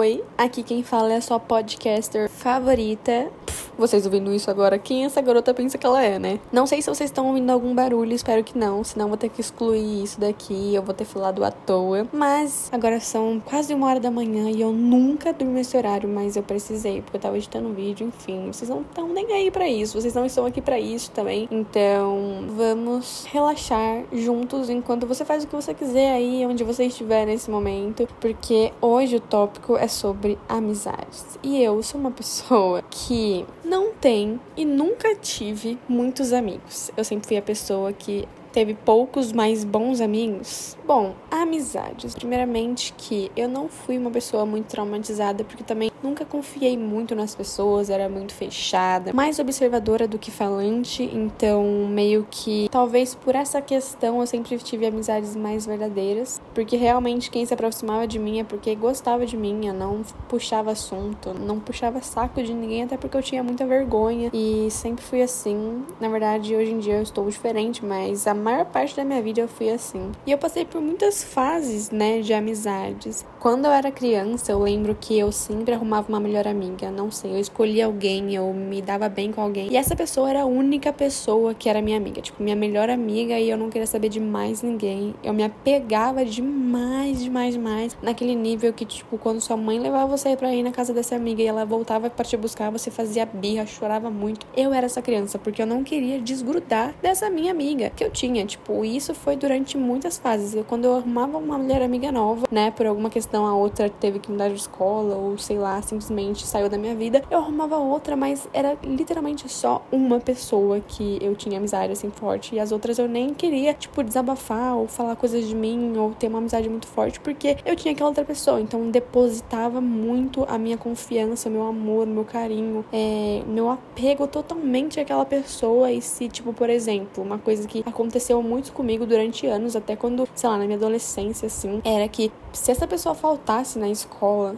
Oi, 0.00 0.22
aqui 0.38 0.62
quem 0.62 0.84
fala 0.84 1.14
é 1.14 1.16
a 1.16 1.20
sua 1.20 1.40
podcaster 1.40 2.30
favorita. 2.30 3.32
Vocês 3.78 4.04
ouvindo 4.04 4.32
isso 4.32 4.50
agora, 4.50 4.78
quem 4.78 5.04
essa 5.04 5.20
garota 5.20 5.54
pensa 5.54 5.78
que 5.78 5.86
ela 5.86 6.02
é, 6.02 6.18
né? 6.18 6.40
Não 6.52 6.66
sei 6.66 6.82
se 6.82 6.88
vocês 6.88 7.10
estão 7.10 7.28
ouvindo 7.28 7.50
algum 7.50 7.74
barulho, 7.74 8.12
espero 8.12 8.42
que 8.42 8.58
não, 8.58 8.82
senão 8.82 9.08
vou 9.08 9.16
ter 9.16 9.28
que 9.28 9.40
excluir 9.40 10.02
isso 10.02 10.20
daqui, 10.20 10.74
eu 10.74 10.82
vou 10.82 10.94
ter 10.94 11.04
falado 11.04 11.44
à 11.44 11.50
toa. 11.50 12.06
Mas 12.12 12.68
agora 12.72 13.00
são 13.00 13.40
quase 13.44 13.72
uma 13.72 13.86
hora 13.86 14.00
da 14.00 14.10
manhã 14.10 14.50
e 14.50 14.60
eu 14.60 14.72
nunca 14.72 15.32
dormi 15.32 15.54
nesse 15.54 15.76
horário, 15.76 16.08
mas 16.08 16.36
eu 16.36 16.42
precisei, 16.42 17.02
porque 17.02 17.16
eu 17.16 17.20
tava 17.20 17.36
editando 17.36 17.68
um 17.68 17.72
vídeo, 17.72 18.06
enfim. 18.06 18.50
Vocês 18.52 18.68
não 18.68 18.82
estão 18.82 19.08
nem 19.08 19.32
aí 19.32 19.50
para 19.50 19.68
isso, 19.68 20.00
vocês 20.00 20.14
não 20.14 20.26
estão 20.26 20.44
aqui 20.44 20.60
para 20.60 20.78
isso 20.78 21.10
também. 21.10 21.48
Então, 21.50 22.46
vamos 22.48 23.24
relaxar 23.30 24.04
juntos 24.12 24.68
enquanto 24.68 25.06
você 25.06 25.24
faz 25.24 25.44
o 25.44 25.46
que 25.46 25.54
você 25.54 25.72
quiser 25.74 26.12
aí, 26.12 26.44
onde 26.46 26.64
você 26.64 26.84
estiver 26.84 27.26
nesse 27.26 27.50
momento, 27.50 28.08
porque 28.20 28.72
hoje 28.80 29.16
o 29.16 29.20
tópico 29.20 29.76
é 29.76 29.86
sobre 29.86 30.38
amizades. 30.48 31.38
E 31.42 31.62
eu 31.62 31.82
sou 31.82 32.00
uma 32.00 32.10
pessoa 32.18 32.82
que 32.90 33.46
não 33.68 33.92
tem 33.92 34.40
e 34.56 34.64
nunca 34.64 35.14
tive 35.14 35.78
muitos 35.88 36.32
amigos. 36.32 36.90
Eu 36.96 37.04
sempre 37.04 37.28
fui 37.28 37.36
a 37.36 37.42
pessoa 37.42 37.92
que 37.92 38.26
teve 38.52 38.74
poucos, 38.74 39.30
mas 39.30 39.62
bons 39.62 40.00
amigos? 40.00 40.76
Bom, 40.86 41.14
amizades. 41.30 42.14
Primeiramente 42.14 42.94
que 42.96 43.30
eu 43.36 43.48
não 43.48 43.68
fui 43.68 43.98
uma 43.98 44.10
pessoa 44.10 44.46
muito 44.46 44.66
traumatizada, 44.66 45.44
porque 45.44 45.62
também 45.62 45.87
nunca 46.02 46.24
confiei 46.24 46.76
muito 46.76 47.14
nas 47.14 47.34
pessoas, 47.34 47.90
era 47.90 48.08
muito 48.08 48.32
fechada, 48.32 49.12
mais 49.12 49.38
observadora 49.38 50.06
do 50.06 50.18
que 50.18 50.30
falante, 50.30 51.02
então 51.02 51.64
meio 51.88 52.26
que 52.30 52.68
talvez 52.70 53.14
por 53.14 53.34
essa 53.34 53.60
questão 53.60 54.20
eu 54.20 54.26
sempre 54.26 54.56
tive 54.58 54.86
amizades 54.86 55.34
mais 55.34 55.66
verdadeiras, 55.66 56.40
porque 56.54 56.76
realmente 56.76 57.30
quem 57.30 57.44
se 57.44 57.52
aproximava 57.52 58.06
de 58.06 58.18
mim 58.18 58.40
é 58.40 58.44
porque 58.44 58.74
gostava 58.74 59.26
de 59.26 59.36
mim, 59.36 59.66
eu 59.66 59.74
não 59.74 60.02
puxava 60.28 60.70
assunto, 60.70 61.34
não 61.34 61.58
puxava 61.58 62.00
saco 62.00 62.42
de 62.42 62.54
ninguém, 62.54 62.84
até 62.84 62.96
porque 62.96 63.16
eu 63.16 63.22
tinha 63.22 63.42
muita 63.42 63.66
vergonha 63.66 64.30
e 64.32 64.68
sempre 64.70 65.04
fui 65.04 65.22
assim. 65.22 65.84
Na 66.00 66.08
verdade, 66.08 66.54
hoje 66.54 66.70
em 66.72 66.78
dia 66.78 66.94
eu 66.94 67.02
estou 67.02 67.28
diferente, 67.28 67.84
mas 67.84 68.26
a 68.26 68.34
maior 68.34 68.64
parte 68.66 68.96
da 68.96 69.04
minha 69.04 69.22
vida 69.22 69.40
eu 69.40 69.48
fui 69.48 69.70
assim. 69.70 70.12
E 70.26 70.30
eu 70.30 70.38
passei 70.38 70.64
por 70.64 70.80
muitas 70.80 71.24
fases, 71.24 71.90
né, 71.90 72.20
de 72.20 72.32
amizades. 72.32 73.24
Quando 73.40 73.64
eu 73.64 73.72
era 73.72 73.90
criança, 73.90 74.52
eu 74.52 74.60
lembro 74.60 74.96
que 74.98 75.18
eu 75.18 75.32
sempre 75.32 75.74
arrumava 75.74 75.87
uma 76.08 76.20
melhor 76.20 76.46
amiga. 76.46 76.90
Não 76.90 77.10
sei, 77.10 77.32
eu 77.32 77.40
escolhia 77.40 77.86
alguém, 77.86 78.34
eu 78.34 78.52
me 78.52 78.82
dava 78.82 79.08
bem 79.08 79.32
com 79.32 79.40
alguém. 79.40 79.68
E 79.70 79.76
essa 79.76 79.94
pessoa 79.96 80.28
era 80.28 80.42
a 80.42 80.46
única 80.46 80.92
pessoa 80.92 81.54
que 81.54 81.68
era 81.68 81.80
minha 81.80 81.96
amiga, 81.96 82.20
tipo, 82.20 82.42
minha 82.42 82.56
melhor 82.56 82.90
amiga, 82.90 83.38
e 83.38 83.48
eu 83.48 83.56
não 83.56 83.70
queria 83.70 83.86
saber 83.86 84.08
de 84.08 84.20
mais 84.20 84.62
ninguém. 84.62 85.14
Eu 85.22 85.32
me 85.32 85.42
apegava 85.42 86.24
demais, 86.24 87.22
demais, 87.22 87.54
demais. 87.54 87.96
Naquele 88.02 88.34
nível 88.34 88.72
que, 88.72 88.84
tipo, 88.84 89.16
quando 89.18 89.40
sua 89.40 89.56
mãe 89.56 89.78
levava 89.78 90.16
você 90.16 90.36
pra 90.36 90.54
ir 90.54 90.62
na 90.62 90.72
casa 90.72 90.92
dessa 90.92 91.16
amiga 91.16 91.42
e 91.42 91.46
ela 91.46 91.64
voltava 91.64 92.10
para 92.10 92.24
te 92.24 92.36
buscar, 92.36 92.70
você 92.70 92.90
fazia 92.90 93.24
birra, 93.26 93.66
chorava 93.66 94.10
muito. 94.10 94.46
Eu 94.56 94.72
era 94.72 94.86
essa 94.86 95.02
criança, 95.02 95.38
porque 95.38 95.62
eu 95.62 95.66
não 95.66 95.82
queria 95.82 96.20
desgrudar 96.20 96.94
dessa 97.02 97.30
minha 97.30 97.50
amiga 97.50 97.90
que 97.90 98.04
eu 98.04 98.10
tinha. 98.10 98.44
Tipo, 98.44 98.84
isso 98.84 99.14
foi 99.14 99.36
durante 99.36 99.76
muitas 99.76 100.18
fases. 100.18 100.62
Quando 100.66 100.84
eu 100.84 100.96
arrumava 100.96 101.38
uma 101.38 101.58
mulher 101.58 101.82
amiga 101.82 102.10
nova, 102.12 102.46
né, 102.50 102.70
por 102.70 102.86
alguma 102.86 103.10
questão 103.10 103.46
a 103.46 103.54
outra 103.54 103.88
teve 103.88 104.18
que 104.18 104.30
mudar 104.30 104.48
de 104.48 104.54
escola 104.54 105.16
ou 105.16 105.38
sei 105.38 105.58
lá, 105.58 105.77
simplesmente 105.82 106.46
saiu 106.46 106.68
da 106.68 106.78
minha 106.78 106.94
vida, 106.94 107.22
eu 107.30 107.38
arrumava 107.38 107.76
outra, 107.76 108.16
mas 108.16 108.48
era 108.52 108.76
literalmente 108.82 109.48
só 109.48 109.84
uma 109.90 110.20
pessoa 110.20 110.80
que 110.80 111.18
eu 111.20 111.34
tinha 111.34 111.58
amizade 111.58 111.92
assim 111.92 112.10
forte. 112.10 112.54
E 112.54 112.60
as 112.60 112.72
outras 112.72 112.98
eu 112.98 113.08
nem 113.08 113.34
queria, 113.34 113.74
tipo, 113.74 114.02
desabafar 114.02 114.76
ou 114.76 114.86
falar 114.86 115.16
coisas 115.16 115.46
de 115.46 115.54
mim 115.54 115.96
ou 115.96 116.12
ter 116.12 116.28
uma 116.28 116.38
amizade 116.38 116.68
muito 116.68 116.86
forte 116.86 117.20
porque 117.20 117.56
eu 117.64 117.76
tinha 117.76 117.92
aquela 117.92 118.08
outra 118.08 118.24
pessoa. 118.24 118.60
Então 118.60 118.90
depositava 118.90 119.80
muito 119.80 120.44
a 120.48 120.58
minha 120.58 120.76
confiança, 120.76 121.50
meu 121.50 121.66
amor, 121.66 122.06
meu 122.06 122.24
carinho, 122.24 122.84
é, 122.92 123.42
meu 123.46 123.70
apego 123.70 124.26
totalmente 124.26 125.00
àquela 125.00 125.24
pessoa. 125.24 125.90
E 125.90 126.00
se, 126.00 126.28
tipo, 126.28 126.52
por 126.52 126.70
exemplo, 126.70 127.22
uma 127.22 127.38
coisa 127.38 127.66
que 127.66 127.82
aconteceu 127.86 128.42
muito 128.42 128.72
comigo 128.72 129.06
durante 129.06 129.46
anos, 129.46 129.76
até 129.76 129.96
quando, 129.96 130.28
sei 130.34 130.48
lá, 130.48 130.58
na 130.58 130.64
minha 130.64 130.76
adolescência, 130.76 131.46
assim, 131.46 131.80
era 131.84 132.08
que 132.08 132.30
se 132.52 132.70
essa 132.70 132.86
pessoa 132.86 133.14
faltasse 133.14 133.78
na 133.78 133.88
escola, 133.88 134.56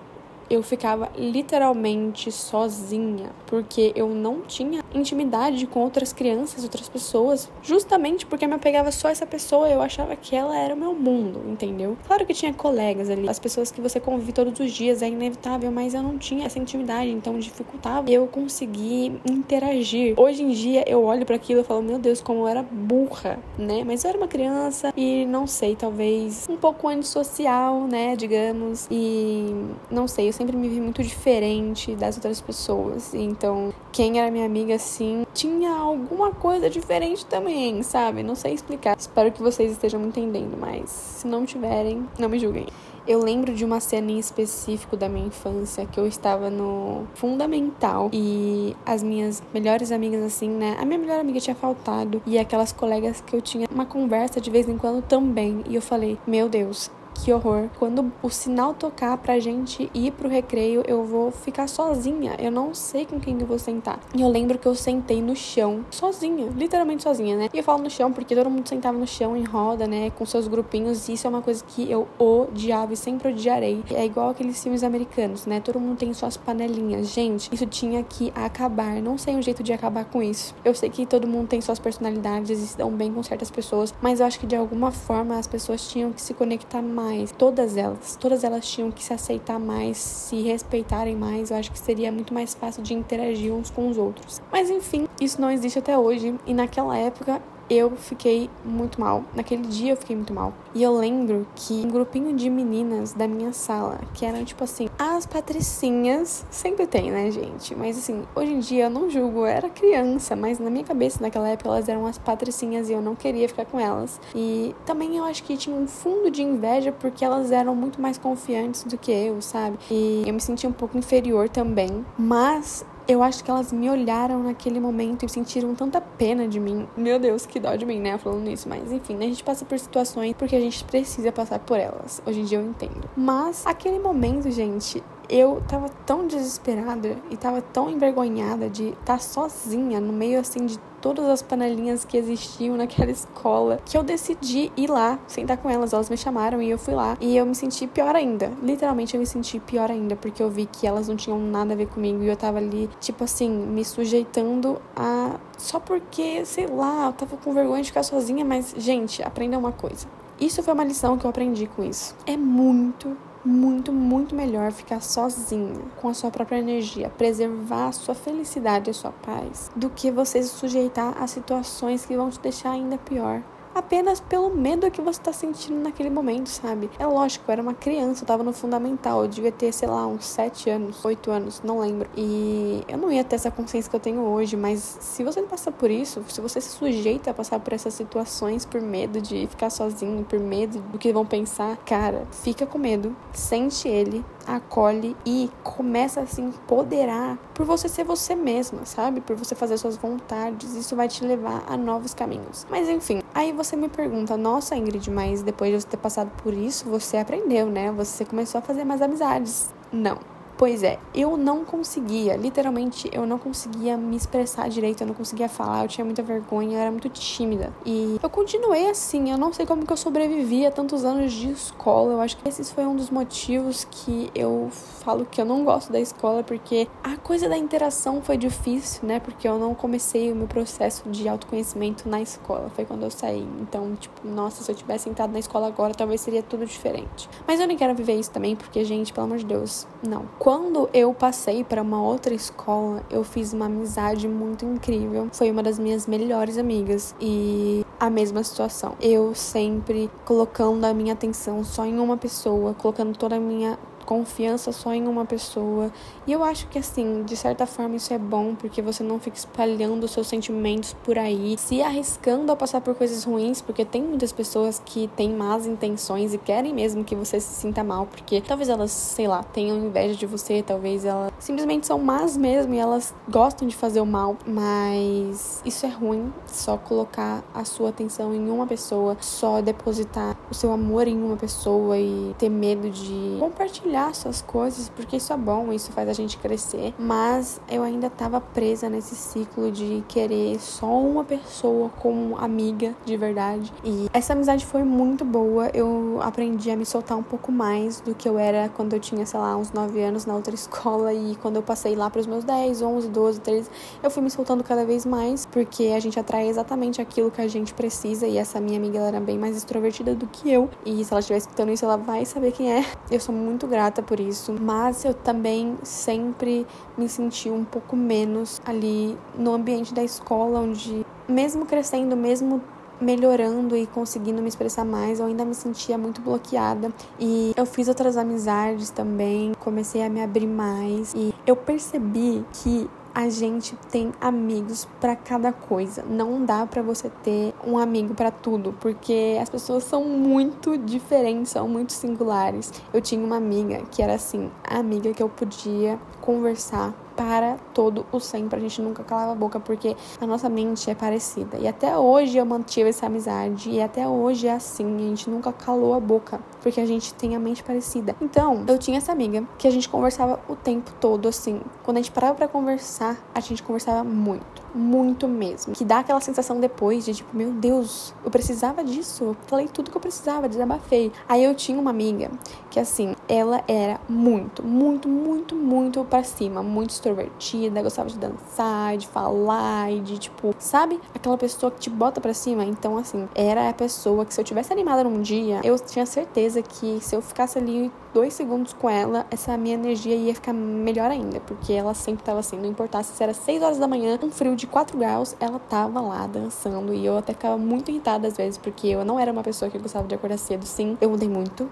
eu 0.50 0.62
ficava 0.62 1.08
literalmente 1.16 2.32
sozinha, 2.32 3.30
porque 3.46 3.92
eu 3.94 4.08
não 4.08 4.40
tinha 4.40 4.82
intimidade 4.92 5.66
com 5.66 5.80
outras 5.80 6.12
crianças, 6.12 6.64
outras 6.64 6.88
pessoas, 6.88 7.48
justamente 7.62 8.26
porque 8.26 8.44
eu 8.44 8.48
me 8.48 8.56
apegava 8.56 8.90
só 8.90 9.08
a 9.08 9.10
essa 9.12 9.24
pessoa, 9.24 9.68
eu 9.68 9.80
achava 9.80 10.16
que 10.16 10.34
ela 10.34 10.58
era 10.58 10.74
o 10.74 10.76
meu 10.76 10.92
mundo, 10.92 11.40
entendeu? 11.46 11.96
Claro 12.06 12.26
que 12.26 12.34
tinha 12.34 12.52
colegas 12.52 13.08
ali, 13.08 13.28
as 13.28 13.38
pessoas 13.38 13.70
que 13.70 13.80
você 13.80 14.00
convive 14.00 14.32
todos 14.32 14.58
os 14.58 14.72
dias, 14.72 15.02
é 15.02 15.08
inevitável, 15.08 15.70
mas 15.70 15.94
eu 15.94 16.02
não 16.02 16.18
tinha 16.18 16.46
essa 16.46 16.58
intimidade, 16.58 17.10
então 17.10 17.38
dificultava 17.38 18.10
eu 18.10 18.26
conseguir 18.26 19.20
interagir. 19.24 20.18
Hoje 20.18 20.42
em 20.42 20.50
dia 20.50 20.84
eu 20.88 21.04
olho 21.04 21.24
para 21.24 21.36
aquilo 21.36 21.60
e 21.60 21.64
falo, 21.64 21.82
meu 21.82 21.98
Deus, 21.98 22.20
como 22.20 22.40
eu 22.40 22.48
era 22.48 22.62
burra, 22.62 23.38
né? 23.56 23.84
Mas 23.84 24.02
eu 24.02 24.10
era 24.10 24.18
uma 24.18 24.28
criança 24.28 24.92
e 24.96 25.24
não 25.26 25.46
sei, 25.46 25.76
talvez 25.76 26.48
um 26.48 26.56
pouco 26.56 26.88
antissocial, 26.88 27.86
né, 27.86 28.16
digamos, 28.16 28.88
e 28.90 29.54
não 29.90 30.08
sei, 30.08 30.28
eu 30.28 30.32
sempre 30.40 30.56
me 30.56 30.70
vi 30.70 30.80
muito 30.80 31.02
diferente 31.02 31.94
das 31.94 32.16
outras 32.16 32.40
pessoas. 32.40 33.12
Então, 33.12 33.74
quem 33.92 34.18
era 34.18 34.30
minha 34.30 34.46
amiga 34.46 34.74
assim, 34.74 35.26
tinha 35.34 35.70
alguma 35.70 36.32
coisa 36.32 36.70
diferente 36.70 37.26
também, 37.26 37.82
sabe? 37.82 38.22
Não 38.22 38.34
sei 38.34 38.54
explicar. 38.54 38.96
Espero 38.98 39.30
que 39.30 39.42
vocês 39.42 39.70
estejam 39.70 40.02
entendendo, 40.02 40.56
mas 40.58 40.88
se 40.88 41.26
não 41.26 41.44
tiverem, 41.44 42.08
não 42.18 42.30
me 42.30 42.38
julguem. 42.38 42.66
Eu 43.06 43.22
lembro 43.22 43.52
de 43.54 43.66
uma 43.66 43.80
cena 43.80 44.12
em 44.12 44.18
específico 44.18 44.96
da 44.96 45.10
minha 45.10 45.26
infância 45.26 45.84
que 45.84 46.00
eu 46.00 46.06
estava 46.06 46.48
no 46.48 47.06
fundamental 47.14 48.08
e 48.10 48.74
as 48.86 49.02
minhas 49.02 49.42
melhores 49.52 49.92
amigas, 49.92 50.22
assim, 50.22 50.48
né? 50.48 50.76
A 50.78 50.86
minha 50.86 50.98
melhor 50.98 51.20
amiga 51.20 51.40
tinha 51.40 51.56
faltado 51.56 52.22
e 52.26 52.38
aquelas 52.38 52.72
colegas 52.72 53.20
que 53.20 53.36
eu 53.36 53.42
tinha 53.42 53.68
uma 53.70 53.84
conversa 53.84 54.40
de 54.40 54.50
vez 54.50 54.68
em 54.68 54.78
quando 54.78 55.02
também. 55.02 55.62
E 55.68 55.74
eu 55.74 55.82
falei: 55.82 56.18
Meu 56.26 56.48
Deus, 56.48 56.90
que 57.25 57.32
horror. 57.32 57.69
Quando 57.78 58.12
o 58.22 58.31
sinal 58.31 58.75
tocar 58.75 59.16
pra 59.19 59.38
gente 59.38 59.91
ir 59.94 60.12
pro 60.12 60.28
recreio, 60.28 60.82
eu 60.86 61.04
vou 61.04 61.31
ficar 61.31 61.69
sozinha. 61.69 62.34
Eu 62.38 62.50
não 62.50 62.75
sei 62.75 63.04
com 63.04 63.20
quem 63.20 63.38
eu 63.38 63.47
vou 63.47 63.58
sentar. 63.58 64.00
E 64.14 64.22
eu 64.22 64.28
lembro 64.28 64.58
que 64.58 64.66
eu 64.66 64.75
sentei 64.75 65.20
no 65.20 65.36
chão, 65.36 65.84
sozinha, 65.91 66.48
literalmente 66.56 67.03
sozinha, 67.03 67.36
né? 67.36 67.48
E 67.53 67.59
eu 67.59 67.64
falo 67.64 67.82
no 67.82 67.91
chão 67.91 68.12
porque 68.12 68.34
todo 68.34 68.48
mundo 68.48 68.69
sentava 68.69 68.97
no 68.97 69.06
chão 69.06 69.36
em 69.36 69.44
roda, 69.44 69.86
né? 69.86 70.10
Com 70.10 70.25
seus 70.25 70.48
grupinhos. 70.48 71.09
E 71.09 71.14
isso 71.14 71.26
é 71.26 71.30
uma 71.30 71.42
coisa 71.42 71.62
que 71.64 71.91
eu 71.91 72.09
odiava 72.19 72.92
e 72.92 72.97
sempre 72.97 73.28
odiarei. 73.28 73.82
É 73.91 74.04
igual 74.04 74.30
aqueles 74.30 74.62
filmes 74.62 74.82
americanos, 74.82 75.47
né? 75.47 75.60
Todo 75.60 75.78
mundo 75.78 75.98
tem 75.98 76.12
suas 76.14 76.36
panelinhas. 76.36 77.09
Gente, 77.09 77.53
isso 77.53 77.66
tinha 77.66 78.03
que 78.03 78.32
acabar. 78.34 79.00
Não 79.03 79.19
sei 79.19 79.36
um 79.36 79.42
jeito 79.42 79.62
de 79.62 79.72
acabar 79.72 80.04
com 80.04 80.22
isso. 80.22 80.54
Eu 80.64 80.75
sei 80.75 80.88
que 80.88 81.04
todo 81.04 81.26
mundo 81.26 81.48
tem 81.48 81.60
suas 81.60 81.78
personalidades 81.78 82.59
e 82.59 82.66
se 82.66 82.78
dão 82.78 82.91
bem 82.91 83.12
com 83.12 83.22
certas 83.22 83.50
pessoas, 83.50 83.94
mas 84.00 84.20
eu 84.20 84.26
acho 84.26 84.41
que 84.41 84.47
de 84.47 84.56
alguma 84.56 84.91
forma 84.91 85.38
as 85.38 85.47
pessoas 85.47 85.88
tinham 85.88 86.12
que 86.12 86.20
se 86.20 86.34
conectar 86.34 86.82
mais 86.82 87.09
mais. 87.10 87.32
Todas 87.32 87.76
elas, 87.76 88.16
todas 88.16 88.44
elas 88.44 88.66
tinham 88.66 88.91
que 88.91 89.03
se 89.03 89.12
aceitar 89.12 89.59
mais, 89.59 89.98
se 89.98 90.41
respeitarem 90.43 91.16
mais. 91.16 91.50
Eu 91.50 91.56
acho 91.56 91.72
que 91.72 91.78
seria 91.78 92.12
muito 92.12 92.32
mais 92.32 92.54
fácil 92.54 92.82
de 92.82 92.94
interagir 92.94 93.53
uns 93.53 93.71
com 93.71 93.88
os 93.88 93.98
outros. 93.98 94.41
Mas 94.53 94.71
enfim, 94.71 95.09
isso 95.21 95.41
não 95.41 95.50
existe 95.50 95.78
até 95.78 95.98
hoje. 95.98 96.34
E 96.47 96.54
naquela 96.54 96.97
época 96.97 97.43
eu 97.70 97.97
fiquei 97.97 98.50
muito 98.64 99.00
mal. 99.00 99.25
Naquele 99.34 99.62
dia 99.62 99.92
eu 99.92 99.97
fiquei 99.97 100.16
muito 100.16 100.34
mal. 100.34 100.53
E 100.75 100.82
eu 100.82 100.97
lembro 100.97 101.47
que 101.54 101.75
um 101.75 101.88
grupinho 101.88 102.34
de 102.34 102.50
meninas 102.50 103.12
da 103.12 103.28
minha 103.28 103.53
sala, 103.53 104.00
que 104.12 104.26
eram 104.26 104.44
tipo 104.44 104.64
assim, 104.64 104.88
as 104.98 105.25
patricinhas, 105.25 106.44
sempre 106.50 106.86
tem, 106.86 107.10
né, 107.12 107.30
gente? 107.30 107.75
Mas 107.75 107.97
assim, 107.97 108.25
hoje 108.34 108.53
em 108.53 108.59
dia 108.59 108.84
eu 108.84 108.91
não 108.91 109.09
julgo, 109.09 109.41
eu 109.41 109.47
era 109.47 109.69
criança, 109.69 110.34
mas 110.34 110.59
na 110.59 110.69
minha 110.69 110.84
cabeça 110.84 111.20
naquela 111.20 111.48
época 111.48 111.69
elas 111.69 111.88
eram 111.88 112.06
as 112.06 112.19
patricinhas 112.19 112.91
e 112.91 112.92
eu 112.92 113.00
não 113.00 113.14
queria 113.14 113.48
ficar 113.48 113.64
com 113.64 113.78
elas. 113.78 114.20
E 114.34 114.75
também 114.84 115.16
eu 115.16 115.25
acho 115.25 115.44
que 115.44 115.56
tinha 115.56 115.76
um 115.76 115.86
fundo 115.86 116.30
de 116.30 116.42
inveja 116.42 116.91
porque 116.91 117.25
elas 117.25 117.53
eram 117.53 117.76
muito 117.76 118.00
mais 118.00 118.19
confiantes 118.19 118.82
do 118.84 118.98
que 118.98 119.12
eu, 119.12 119.41
sabe? 119.41 119.78
E 119.91 120.25
eu 120.26 120.34
me 120.34 120.41
sentia 120.41 120.69
um 120.69 120.72
pouco 120.72 120.98
inferior 120.98 121.48
também. 121.48 122.04
Mas 122.18 122.84
eu 123.10 123.24
acho 123.24 123.42
que 123.42 123.51
elas 123.51 123.72
me 123.72 123.91
olharam 123.91 124.41
naquele 124.42 124.78
momento 124.78 125.24
e 125.24 125.28
sentiram 125.28 125.74
tanta 125.74 126.01
pena 126.01 126.47
de 126.47 126.60
mim. 126.60 126.86
Meu 126.97 127.18
Deus, 127.18 127.45
que 127.45 127.59
dó 127.59 127.74
de 127.74 127.84
mim, 127.84 127.98
né? 127.98 128.16
Falando 128.18 128.48
isso. 128.48 128.68
Mas 128.68 128.92
enfim, 128.92 129.15
né? 129.15 129.24
a 129.24 129.28
gente 129.28 129.42
passa 129.42 129.65
por 129.65 129.77
situações 129.78 130.34
porque 130.39 130.54
a 130.54 130.60
gente 130.60 130.84
precisa 130.84 131.33
passar 131.33 131.59
por 131.59 131.78
elas. 131.78 132.22
Hoje 132.24 132.41
em 132.41 132.45
dia 132.45 132.59
eu 132.59 132.65
entendo. 132.65 133.10
Mas 133.16 133.66
aquele 133.66 133.98
momento, 133.98 134.48
gente, 134.51 135.03
eu 135.30 135.62
tava 135.68 135.88
tão 136.04 136.27
desesperada 136.27 137.16
e 137.30 137.36
tava 137.36 137.62
tão 137.62 137.88
envergonhada 137.88 138.68
de 138.68 138.88
estar 138.88 139.04
tá 139.04 139.18
sozinha 139.18 140.00
no 140.00 140.12
meio 140.12 140.41
assim 140.41 140.66
de 140.66 140.77
todas 141.00 141.24
as 141.27 141.41
panelinhas 141.41 142.04
que 142.04 142.16
existiam 142.16 142.77
naquela 142.77 143.10
escola 143.12 143.80
que 143.84 143.97
eu 143.97 144.03
decidi 144.03 144.71
ir 144.77 144.91
lá 144.91 145.18
sentar 145.28 145.56
com 145.56 145.71
elas. 145.71 145.92
Elas 145.92 146.10
me 146.10 146.16
chamaram 146.16 146.60
e 146.60 146.68
eu 146.68 146.78
fui 146.78 146.94
lá 146.94 147.16
e 147.21 147.36
eu 147.36 147.47
me 147.47 147.54
senti 147.54 147.86
pior 147.86 148.15
ainda. 148.16 148.53
Literalmente 148.60 149.15
eu 149.15 149.21
me 149.21 149.27
senti 149.27 149.60
pior 149.60 149.91
ainda 149.91 150.16
porque 150.16 150.42
eu 150.42 150.50
vi 150.50 150.66
que 150.66 150.86
elas 150.86 151.09
não 151.09 151.16
tinham 151.16 151.38
nada 151.38 151.74
a 151.74 151.77
ver 151.77 151.86
comigo 151.86 152.22
e 152.22 152.28
eu 152.28 152.36
tava 152.36 152.59
ali, 152.59 152.91
tipo 153.00 153.22
assim, 153.22 153.48
me 153.48 153.84
sujeitando 153.84 154.82
a. 154.97 155.38
Só 155.56 155.78
porque, 155.78 156.44
sei 156.44 156.66
lá, 156.66 157.06
eu 157.06 157.12
tava 157.12 157.36
com 157.36 157.53
vergonha 157.53 157.82
de 157.82 157.88
ficar 157.88 158.03
sozinha, 158.03 158.44
mas, 158.44 158.74
gente, 158.77 159.22
aprenda 159.22 159.59
uma 159.59 159.72
coisa. 159.72 160.06
Isso 160.41 160.62
foi 160.62 160.72
uma 160.72 160.84
lição 160.84 161.18
que 161.18 161.27
eu 161.27 161.30
aprendi 161.30 161.66
com 161.66 161.84
isso. 161.84 162.16
É 162.27 162.34
muito 162.34 163.15
muito, 163.45 163.92
muito 163.92 164.34
melhor 164.34 164.72
ficar 164.72 165.01
sozinho, 165.01 165.91
com 165.97 166.09
a 166.09 166.15
sua 166.15 166.31
própria 166.31 166.59
energia, 166.59 167.09
preservar 167.09 167.89
a 167.89 167.92
sua 167.92 168.15
felicidade 168.15 168.91
e 168.91 168.92
a 168.92 168.95
sua 168.95 169.13
paz, 169.13 169.71
do 169.75 169.89
que 169.89 170.10
você 170.10 170.42
se 170.42 170.51
sujeitar 170.51 171.21
a 171.21 171.27
situações 171.27 172.04
que 172.04 172.16
vão 172.16 172.31
te 172.31 172.41
deixar 172.41 172.72
ainda 172.72 172.98
pior 172.98 173.42
apenas 173.74 174.20
pelo 174.20 174.54
medo 174.54 174.90
que 174.90 175.00
você 175.00 175.20
tá 175.20 175.32
sentindo 175.32 175.80
naquele 175.80 176.10
momento, 176.10 176.48
sabe? 176.48 176.90
É 176.98 177.06
lógico, 177.06 177.44
eu 177.48 177.52
era 177.52 177.62
uma 177.62 177.74
criança, 177.74 178.22
eu 178.22 178.26
tava 178.26 178.42
no 178.42 178.52
fundamental, 178.52 179.22
eu 179.22 179.28
devia 179.28 179.52
ter, 179.52 179.72
sei 179.72 179.88
lá, 179.88 180.06
uns 180.06 180.24
7 180.24 180.70
anos, 180.70 181.04
8 181.04 181.30
anos, 181.30 181.62
não 181.64 181.80
lembro. 181.80 182.08
E 182.16 182.84
eu 182.88 182.98
não 182.98 183.10
ia 183.10 183.24
ter 183.24 183.36
essa 183.36 183.50
consciência 183.50 183.88
que 183.88 183.96
eu 183.96 184.00
tenho 184.00 184.22
hoje, 184.22 184.56
mas 184.56 184.98
se 185.00 185.22
você 185.24 185.42
passa 185.42 185.70
por 185.70 185.90
isso, 185.90 186.22
se 186.28 186.40
você 186.40 186.60
se 186.60 186.70
sujeita 186.70 187.30
a 187.30 187.34
passar 187.34 187.60
por 187.60 187.72
essas 187.72 187.94
situações 187.94 188.64
por 188.64 188.80
medo 188.80 189.20
de 189.20 189.46
ficar 189.46 189.70
sozinho, 189.70 190.24
por 190.24 190.38
medo 190.38 190.80
do 190.80 190.98
que 190.98 191.12
vão 191.12 191.24
pensar, 191.24 191.76
cara, 191.78 192.26
fica 192.30 192.66
com 192.66 192.78
medo, 192.78 193.14
sente 193.32 193.88
ele, 193.88 194.24
acolhe 194.56 195.16
e 195.24 195.50
começa 195.62 196.20
a 196.20 196.26
se 196.26 196.41
empoderar 196.41 197.38
por 197.54 197.64
você 197.64 197.88
ser 197.88 198.04
você 198.04 198.34
mesma, 198.34 198.84
sabe? 198.84 199.20
Por 199.20 199.36
você 199.36 199.54
fazer 199.54 199.78
suas 199.78 199.97
vontades. 199.97 200.74
Isso 200.74 200.97
vai 200.97 201.08
te 201.08 201.24
levar 201.24 201.64
a 201.66 201.76
novos 201.76 202.14
caminhos. 202.14 202.66
Mas 202.70 202.88
enfim, 202.88 203.22
aí 203.34 203.52
você 203.52 203.76
me 203.76 203.88
pergunta: 203.88 204.36
"Nossa, 204.36 204.76
Ingrid, 204.76 205.10
mas 205.10 205.42
depois 205.42 205.70
de 205.70 205.80
você 205.80 205.88
ter 205.88 205.97
passado 205.97 206.30
por 206.42 206.52
isso, 206.52 206.88
você 206.88 207.16
aprendeu, 207.16 207.66
né? 207.66 207.92
Você 207.92 208.24
começou 208.24 208.58
a 208.58 208.62
fazer 208.62 208.84
mais 208.84 209.00
amizades?" 209.02 209.70
Não. 209.92 210.40
Pois 210.60 210.83
é, 210.83 210.98
eu 211.15 211.39
não 211.39 211.65
conseguia, 211.65 212.36
literalmente, 212.36 213.09
eu 213.15 213.24
não 213.24 213.39
conseguia 213.39 213.97
me 213.97 214.15
expressar 214.15 214.68
direito, 214.68 215.01
eu 215.01 215.07
não 215.07 215.15
conseguia 215.15 215.48
falar, 215.48 215.84
eu 215.84 215.89
tinha 215.89 216.04
muita 216.04 216.22
vergonha, 216.22 216.77
eu 216.77 216.80
era 216.83 216.91
muito 216.91 217.09
tímida. 217.09 217.72
E 217.86 218.21
eu 218.22 218.28
continuei 218.28 218.91
assim, 218.91 219.30
eu 219.30 219.39
não 219.39 219.54
sei 219.54 219.65
como 219.65 219.86
que 219.86 219.91
eu 219.95 219.97
sobrevivi 219.97 220.66
a 220.66 220.71
tantos 220.71 221.03
anos 221.03 221.33
de 221.33 221.51
escola. 221.51 222.12
Eu 222.12 222.21
acho 222.21 222.36
que 222.36 222.47
esse 222.47 222.62
foi 222.74 222.84
um 222.84 222.95
dos 222.95 223.09
motivos 223.09 223.86
que 223.91 224.30
eu 224.34 224.68
falo 224.71 225.24
que 225.24 225.41
eu 225.41 225.47
não 225.47 225.65
gosto 225.65 225.91
da 225.91 225.98
escola, 225.98 226.42
porque 226.42 226.86
a 227.03 227.16
coisa 227.16 227.48
da 227.48 227.56
interação 227.56 228.21
foi 228.21 228.36
difícil, 228.36 229.09
né? 229.09 229.18
Porque 229.18 229.48
eu 229.48 229.59
não 229.59 229.74
comecei 229.74 230.30
o 230.30 230.36
meu 230.36 230.47
processo 230.47 231.09
de 231.09 231.27
autoconhecimento 231.27 232.06
na 232.06 232.21
escola, 232.21 232.71
foi 232.77 232.84
quando 232.84 233.04
eu 233.04 233.10
saí. 233.10 233.48
Então, 233.63 233.97
tipo, 233.98 234.28
nossa, 234.28 234.63
se 234.63 234.71
eu 234.71 234.74
tivesse 234.74 235.04
sentado 235.04 235.33
na 235.33 235.39
escola 235.39 235.68
agora, 235.68 235.95
talvez 235.95 236.21
seria 236.21 236.42
tudo 236.42 236.66
diferente. 236.66 237.30
Mas 237.47 237.59
eu 237.59 237.66
nem 237.66 237.78
quero 237.78 237.95
viver 237.95 238.21
isso 238.21 238.30
também, 238.30 238.54
porque, 238.54 238.84
gente, 238.84 239.10
pelo 239.10 239.24
amor 239.24 239.39
de 239.39 239.47
Deus, 239.47 239.89
não. 240.06 240.28
Quando 240.50 240.91
eu 240.92 241.14
passei 241.14 241.62
para 241.62 241.80
uma 241.80 242.02
outra 242.02 242.34
escola, 242.34 243.04
eu 243.08 243.22
fiz 243.22 243.52
uma 243.52 243.66
amizade 243.66 244.26
muito 244.26 244.64
incrível. 244.64 245.28
Foi 245.32 245.48
uma 245.48 245.62
das 245.62 245.78
minhas 245.78 246.08
melhores 246.08 246.58
amigas 246.58 247.14
e 247.20 247.86
a 248.00 248.10
mesma 248.10 248.42
situação. 248.42 248.97
Eu 249.00 249.32
sempre 249.32 250.10
colocando 250.24 250.84
a 250.84 250.92
minha 250.92 251.12
atenção 251.12 251.62
só 251.62 251.86
em 251.86 252.00
uma 252.00 252.16
pessoa, 252.16 252.74
colocando 252.74 253.16
toda 253.16 253.36
a 253.36 253.38
minha 253.38 253.78
confiança 254.10 254.72
só 254.72 254.92
em 254.92 255.07
uma 255.07 255.24
pessoa. 255.24 255.92
E 256.26 256.33
eu 256.33 256.42
acho 256.42 256.66
que, 256.66 256.80
assim, 256.80 257.23
de 257.23 257.37
certa 257.37 257.64
forma 257.64 257.95
isso 257.95 258.12
é 258.12 258.18
bom, 258.18 258.57
porque 258.57 258.83
você 258.83 259.04
não 259.04 259.21
fica 259.21 259.37
espalhando 259.37 260.09
seus 260.09 260.26
sentimentos 260.26 260.97
por 261.04 261.16
aí, 261.16 261.54
se 261.57 261.80
arriscando 261.80 262.50
a 262.50 262.57
passar 262.57 262.80
por 262.80 262.97
coisas 262.97 263.23
ruins, 263.23 263.62
porque 263.62 263.85
tem 263.85 264.02
muitas 264.02 264.33
pessoas 264.33 264.83
que 264.85 265.07
têm 265.14 265.33
más 265.33 265.64
intenções 265.64 266.35
e 266.35 266.38
querem 266.38 266.75
mesmo 266.75 267.04
que 267.04 267.14
você 267.14 267.38
se 267.38 267.54
sinta 267.54 267.85
mal, 267.85 268.04
porque 268.04 268.40
talvez 268.40 268.68
elas, 268.68 268.90
sei 268.90 269.28
lá, 269.28 269.45
tenham 269.45 269.78
inveja 269.78 270.16
de 270.16 270.26
você, 270.26 270.61
talvez 270.61 271.04
elas 271.04 271.30
simplesmente 271.38 271.87
são 271.87 271.99
más 272.00 272.37
mesmo 272.37 272.75
e 272.75 272.78
elas 272.78 273.14
gostam 273.28 273.68
de 273.68 273.76
fazer 273.76 274.00
o 274.00 274.06
mal, 274.06 274.37
mas 274.45 275.62
isso 275.64 275.87
é 275.87 275.88
ruim, 275.88 276.33
só 276.47 276.76
colocar 276.76 277.45
a 277.54 277.64
sua 277.64 277.90
atenção 277.90 278.35
em 278.35 278.50
uma 278.50 278.66
pessoa, 278.66 279.16
só 279.21 279.61
depositar 279.61 280.37
o 280.50 280.54
seu 280.54 280.73
amor 280.73 281.06
em 281.06 281.23
uma 281.23 281.37
pessoa 281.37 281.97
e 281.97 282.35
ter 282.37 282.49
medo 282.49 282.90
de 282.90 283.37
compartilhar 283.38 284.00
suas 284.12 284.42
coisas, 284.42 284.88
porque 284.88 285.16
isso 285.16 285.32
é 285.32 285.37
bom, 285.37 285.73
isso 285.73 285.92
faz 285.92 286.08
a 286.08 286.12
gente 286.12 286.38
crescer. 286.38 286.94
Mas 286.99 287.61
eu 287.68 287.82
ainda 287.82 288.06
estava 288.06 288.40
presa 288.40 288.88
nesse 288.88 289.14
ciclo 289.14 289.70
de 289.70 290.02
querer 290.08 290.58
só 290.61 290.87
uma 290.87 291.25
pessoa 291.25 291.90
como 292.00 292.37
amiga 292.38 292.94
de 293.04 293.16
verdade. 293.16 293.73
E 293.85 294.08
essa 294.12 294.32
amizade 294.32 294.64
foi 294.64 294.82
muito 294.82 295.25
boa. 295.25 295.70
Eu 295.75 296.18
aprendi 296.23 296.70
a 296.70 296.76
me 296.76 296.87
soltar 296.87 297.16
um 297.16 297.23
pouco 297.23 297.52
mais 297.52 298.00
do 298.00 298.14
que 298.14 298.28
eu 298.28 298.38
era 298.38 298.68
quando 298.68 298.94
eu 298.94 299.00
tinha, 299.00 299.25
sei 299.26 299.38
lá, 299.38 299.56
uns 299.56 299.73
9 299.73 300.02
anos 300.02 300.26
na 300.26 300.35
outra 300.35 300.54
escola. 300.56 301.12
E 301.12 301.37
quando 301.37 301.56
eu 301.56 301.62
passei 301.62 301.94
lá 301.94 302.08
para 302.08 302.20
os 302.20 302.26
meus 302.26 302.44
10, 302.44 302.82
11, 302.82 303.08
12, 303.08 303.40
13, 303.40 303.70
eu 304.02 304.11
fui 304.11 304.23
me 304.23 304.30
soltando 304.30 304.64
cada 304.64 304.85
vez 304.85 305.04
mais, 305.04 305.46
porque 305.46 305.92
a 305.94 306.00
gente 306.00 306.18
atrai 306.18 306.49
exatamente 306.49 307.00
aquilo 307.00 307.30
que 307.30 307.40
a 307.40 307.49
gente 307.49 307.75
precisa. 307.75 308.26
E 308.26 308.38
essa 308.38 308.61
minha 308.61 308.78
amiga 308.78 308.99
ela 308.99 309.08
era 309.08 309.20
bem 309.20 309.38
mais 309.38 309.56
extrovertida 309.56 310.14
do 310.14 310.26
que 310.26 310.50
eu. 310.50 310.68
E 310.85 311.04
se 311.04 311.12
ela 311.12 311.20
estiver 311.20 311.38
escutando 311.38 311.70
isso, 311.70 311.85
ela 311.85 311.96
vai 311.96 312.25
saber 312.25 312.52
quem 312.52 312.73
é. 312.73 312.85
Eu 313.11 313.20
sou 313.20 313.35
muito 313.35 313.66
grata 313.66 313.89
grata 313.90 314.02
por 314.02 314.21
isso, 314.21 314.54
mas 314.59 315.04
eu 315.04 315.12
também 315.12 315.76
sempre 315.83 316.66
me 316.97 317.09
senti 317.09 317.50
um 317.50 317.64
pouco 317.64 317.97
menos 317.97 318.61
ali 318.64 319.19
no 319.37 319.52
ambiente 319.52 319.92
da 319.92 320.02
escola, 320.02 320.61
onde, 320.61 321.04
mesmo 321.28 321.66
crescendo, 321.66 322.16
mesmo 322.16 322.62
melhorando 323.00 323.76
e 323.76 323.87
conseguindo 323.87 324.42
me 324.42 324.49
expressar 324.49 324.85
mais, 324.85 325.19
eu 325.19 325.26
ainda 325.26 325.45
me 325.45 325.54
sentia 325.54 325.97
muito 325.97 326.21
bloqueada. 326.21 326.92
E 327.19 327.52
eu 327.57 327.66
fiz 327.66 327.88
outras 327.88 328.16
amizades 328.16 328.90
também, 328.90 329.52
comecei 329.59 330.02
a 330.02 330.09
me 330.09 330.23
abrir 330.23 330.47
mais 330.47 331.12
e 331.14 331.35
eu 331.47 331.57
percebi 331.57 332.45
que 332.52 332.88
a 333.14 333.28
gente 333.28 333.76
tem 333.90 334.12
amigos 334.21 334.87
para 335.00 335.16
cada 335.16 335.52
coisa. 335.52 336.04
Não 336.09 336.45
dá 336.45 336.66
para 336.66 336.83
você 336.83 337.11
ter 337.23 337.54
um 337.66 337.78
amigo 337.78 338.14
para 338.14 338.30
tudo, 338.30 338.75
porque 338.80 339.38
as 339.40 339.49
pessoas 339.49 339.85
são 339.85 340.04
muito 340.04 340.78
diferentes, 340.78 341.52
são 341.52 341.68
muito 341.68 341.92
singulares. 341.92 342.73
Eu 342.92 343.00
tinha 343.00 343.25
uma 343.25 343.37
amiga 343.37 343.83
que 343.90 344.02
era 344.02 344.14
assim, 344.14 344.50
a 344.64 344.78
amiga 344.78 345.12
que 345.12 345.23
eu 345.23 345.28
podia 345.28 345.99
conversar 346.21 346.95
para 347.20 347.58
todo 347.75 348.06
o 348.11 348.18
sempre. 348.18 348.58
A 348.58 348.62
gente 348.62 348.80
nunca 348.80 349.04
calava 349.04 349.32
a 349.32 349.34
boca 349.34 349.61
porque 349.61 349.94
a 350.18 350.26
nossa 350.26 350.49
mente 350.49 350.90
é 350.90 350.94
parecida. 350.94 351.58
E 351.58 351.68
até 351.68 351.99
hoje 351.99 352.38
eu 352.38 352.46
mantive 352.46 352.88
essa 352.88 353.04
amizade 353.04 353.68
e 353.68 353.82
até 353.82 354.08
hoje 354.08 354.46
é 354.46 354.54
assim. 354.54 354.87
A 354.96 355.08
gente 355.11 355.28
nunca 355.28 355.52
calou 355.52 355.92
a 355.92 356.00
boca 356.00 356.40
porque 356.62 356.80
a 356.80 356.87
gente 356.87 357.12
tem 357.12 357.37
a 357.37 357.38
mente 357.38 357.62
parecida. 357.62 358.16
Então, 358.22 358.64
eu 358.66 358.78
tinha 358.78 358.96
essa 358.96 359.12
amiga 359.12 359.44
que 359.58 359.68
a 359.68 359.70
gente 359.70 359.87
conversava 359.87 360.40
o 360.49 360.56
tempo 360.56 360.92
todo 360.99 361.28
assim. 361.28 361.61
Quando 361.82 361.99
a 361.99 362.00
gente 362.00 362.11
parava 362.11 362.37
para 362.37 362.49
conversar, 362.49 363.18
a 363.34 363.40
gente 363.40 363.62
conversava 363.62 364.02
muito 364.02 364.62
muito 364.75 365.28
mesmo. 365.28 365.72
Que 365.72 365.84
dá 365.84 365.99
aquela 365.99 366.20
sensação 366.20 366.61
depois 366.61 367.04
de 367.04 367.14
tipo, 367.14 367.37
meu 367.37 367.50
Deus, 367.50 368.14
eu 368.25 368.30
precisava 368.30 368.84
disso. 368.84 369.25
Eu 369.25 369.37
falei 369.46 369.68
tudo 369.68 369.90
que 369.90 369.96
eu 369.96 370.00
precisava, 370.00 370.49
desabafei. 370.49 371.12
Aí 371.28 371.44
eu 371.44 371.54
tinha 371.54 371.78
uma 371.78 371.90
amiga 371.90 372.30
que 372.70 372.78
assim, 372.78 373.14
ela 373.28 373.62
era 373.66 374.00
muito, 374.08 374.62
muito, 374.62 375.08
muito, 375.08 375.54
muito 375.56 376.04
pra 376.04 376.22
cima, 376.22 376.62
muito 376.62 376.90
extrovertida, 376.90 377.82
gostava 377.82 378.08
de 378.08 378.18
dançar, 378.18 378.96
de 378.96 379.06
falar 379.08 379.92
e 379.92 380.00
de 380.00 380.18
tipo, 380.18 380.54
sabe? 380.58 381.00
Aquela 381.14 381.36
pessoa 381.36 381.70
que 381.70 381.80
te 381.80 381.90
bota 381.90 382.20
pra 382.20 382.32
cima. 382.32 382.64
Então, 382.64 382.96
assim, 382.96 383.28
era 383.34 383.68
a 383.68 383.72
pessoa 383.72 384.24
que 384.24 384.32
se 384.32 384.40
eu 384.40 384.44
tivesse 384.44 384.72
animada 384.72 385.02
num 385.02 385.20
dia, 385.20 385.60
eu 385.64 385.78
tinha 385.78 386.06
certeza 386.06 386.62
que 386.62 386.98
se 387.00 387.14
eu 387.14 387.22
ficasse 387.22 387.58
ali 387.58 387.90
dois 388.12 388.34
segundos 388.34 388.72
com 388.72 388.88
ela, 388.88 389.26
essa 389.30 389.56
minha 389.56 389.74
energia 389.74 390.14
ia 390.14 390.34
ficar 390.34 390.52
melhor 390.52 391.10
ainda, 391.10 391.40
porque 391.40 391.72
ela 391.72 391.94
sempre 391.94 392.24
tava 392.24 392.40
assim, 392.40 392.56
não 392.56 392.68
importasse 392.68 393.14
se 393.14 393.22
era 393.22 393.32
6 393.32 393.62
horas 393.62 393.78
da 393.78 393.88
manhã, 393.88 394.18
um 394.22 394.30
frio 394.30 394.56
de 394.56 394.66
4 394.66 394.98
graus, 394.98 395.36
ela 395.40 395.58
tava 395.58 396.00
lá 396.00 396.26
dançando 396.26 396.92
e 396.92 397.04
eu 397.04 397.16
até 397.16 397.32
ficava 397.32 397.56
muito 397.56 397.90
irritada 397.90 398.28
às 398.28 398.36
vezes, 398.36 398.58
porque 398.58 398.88
eu 398.88 399.04
não 399.04 399.18
era 399.18 399.32
uma 399.32 399.42
pessoa 399.42 399.70
que 399.70 399.78
gostava 399.78 400.06
de 400.06 400.14
acordar 400.14 400.38
cedo, 400.38 400.64
sim, 400.64 400.96
eu 401.00 401.10
mudei 401.10 401.28
muito. 401.28 401.70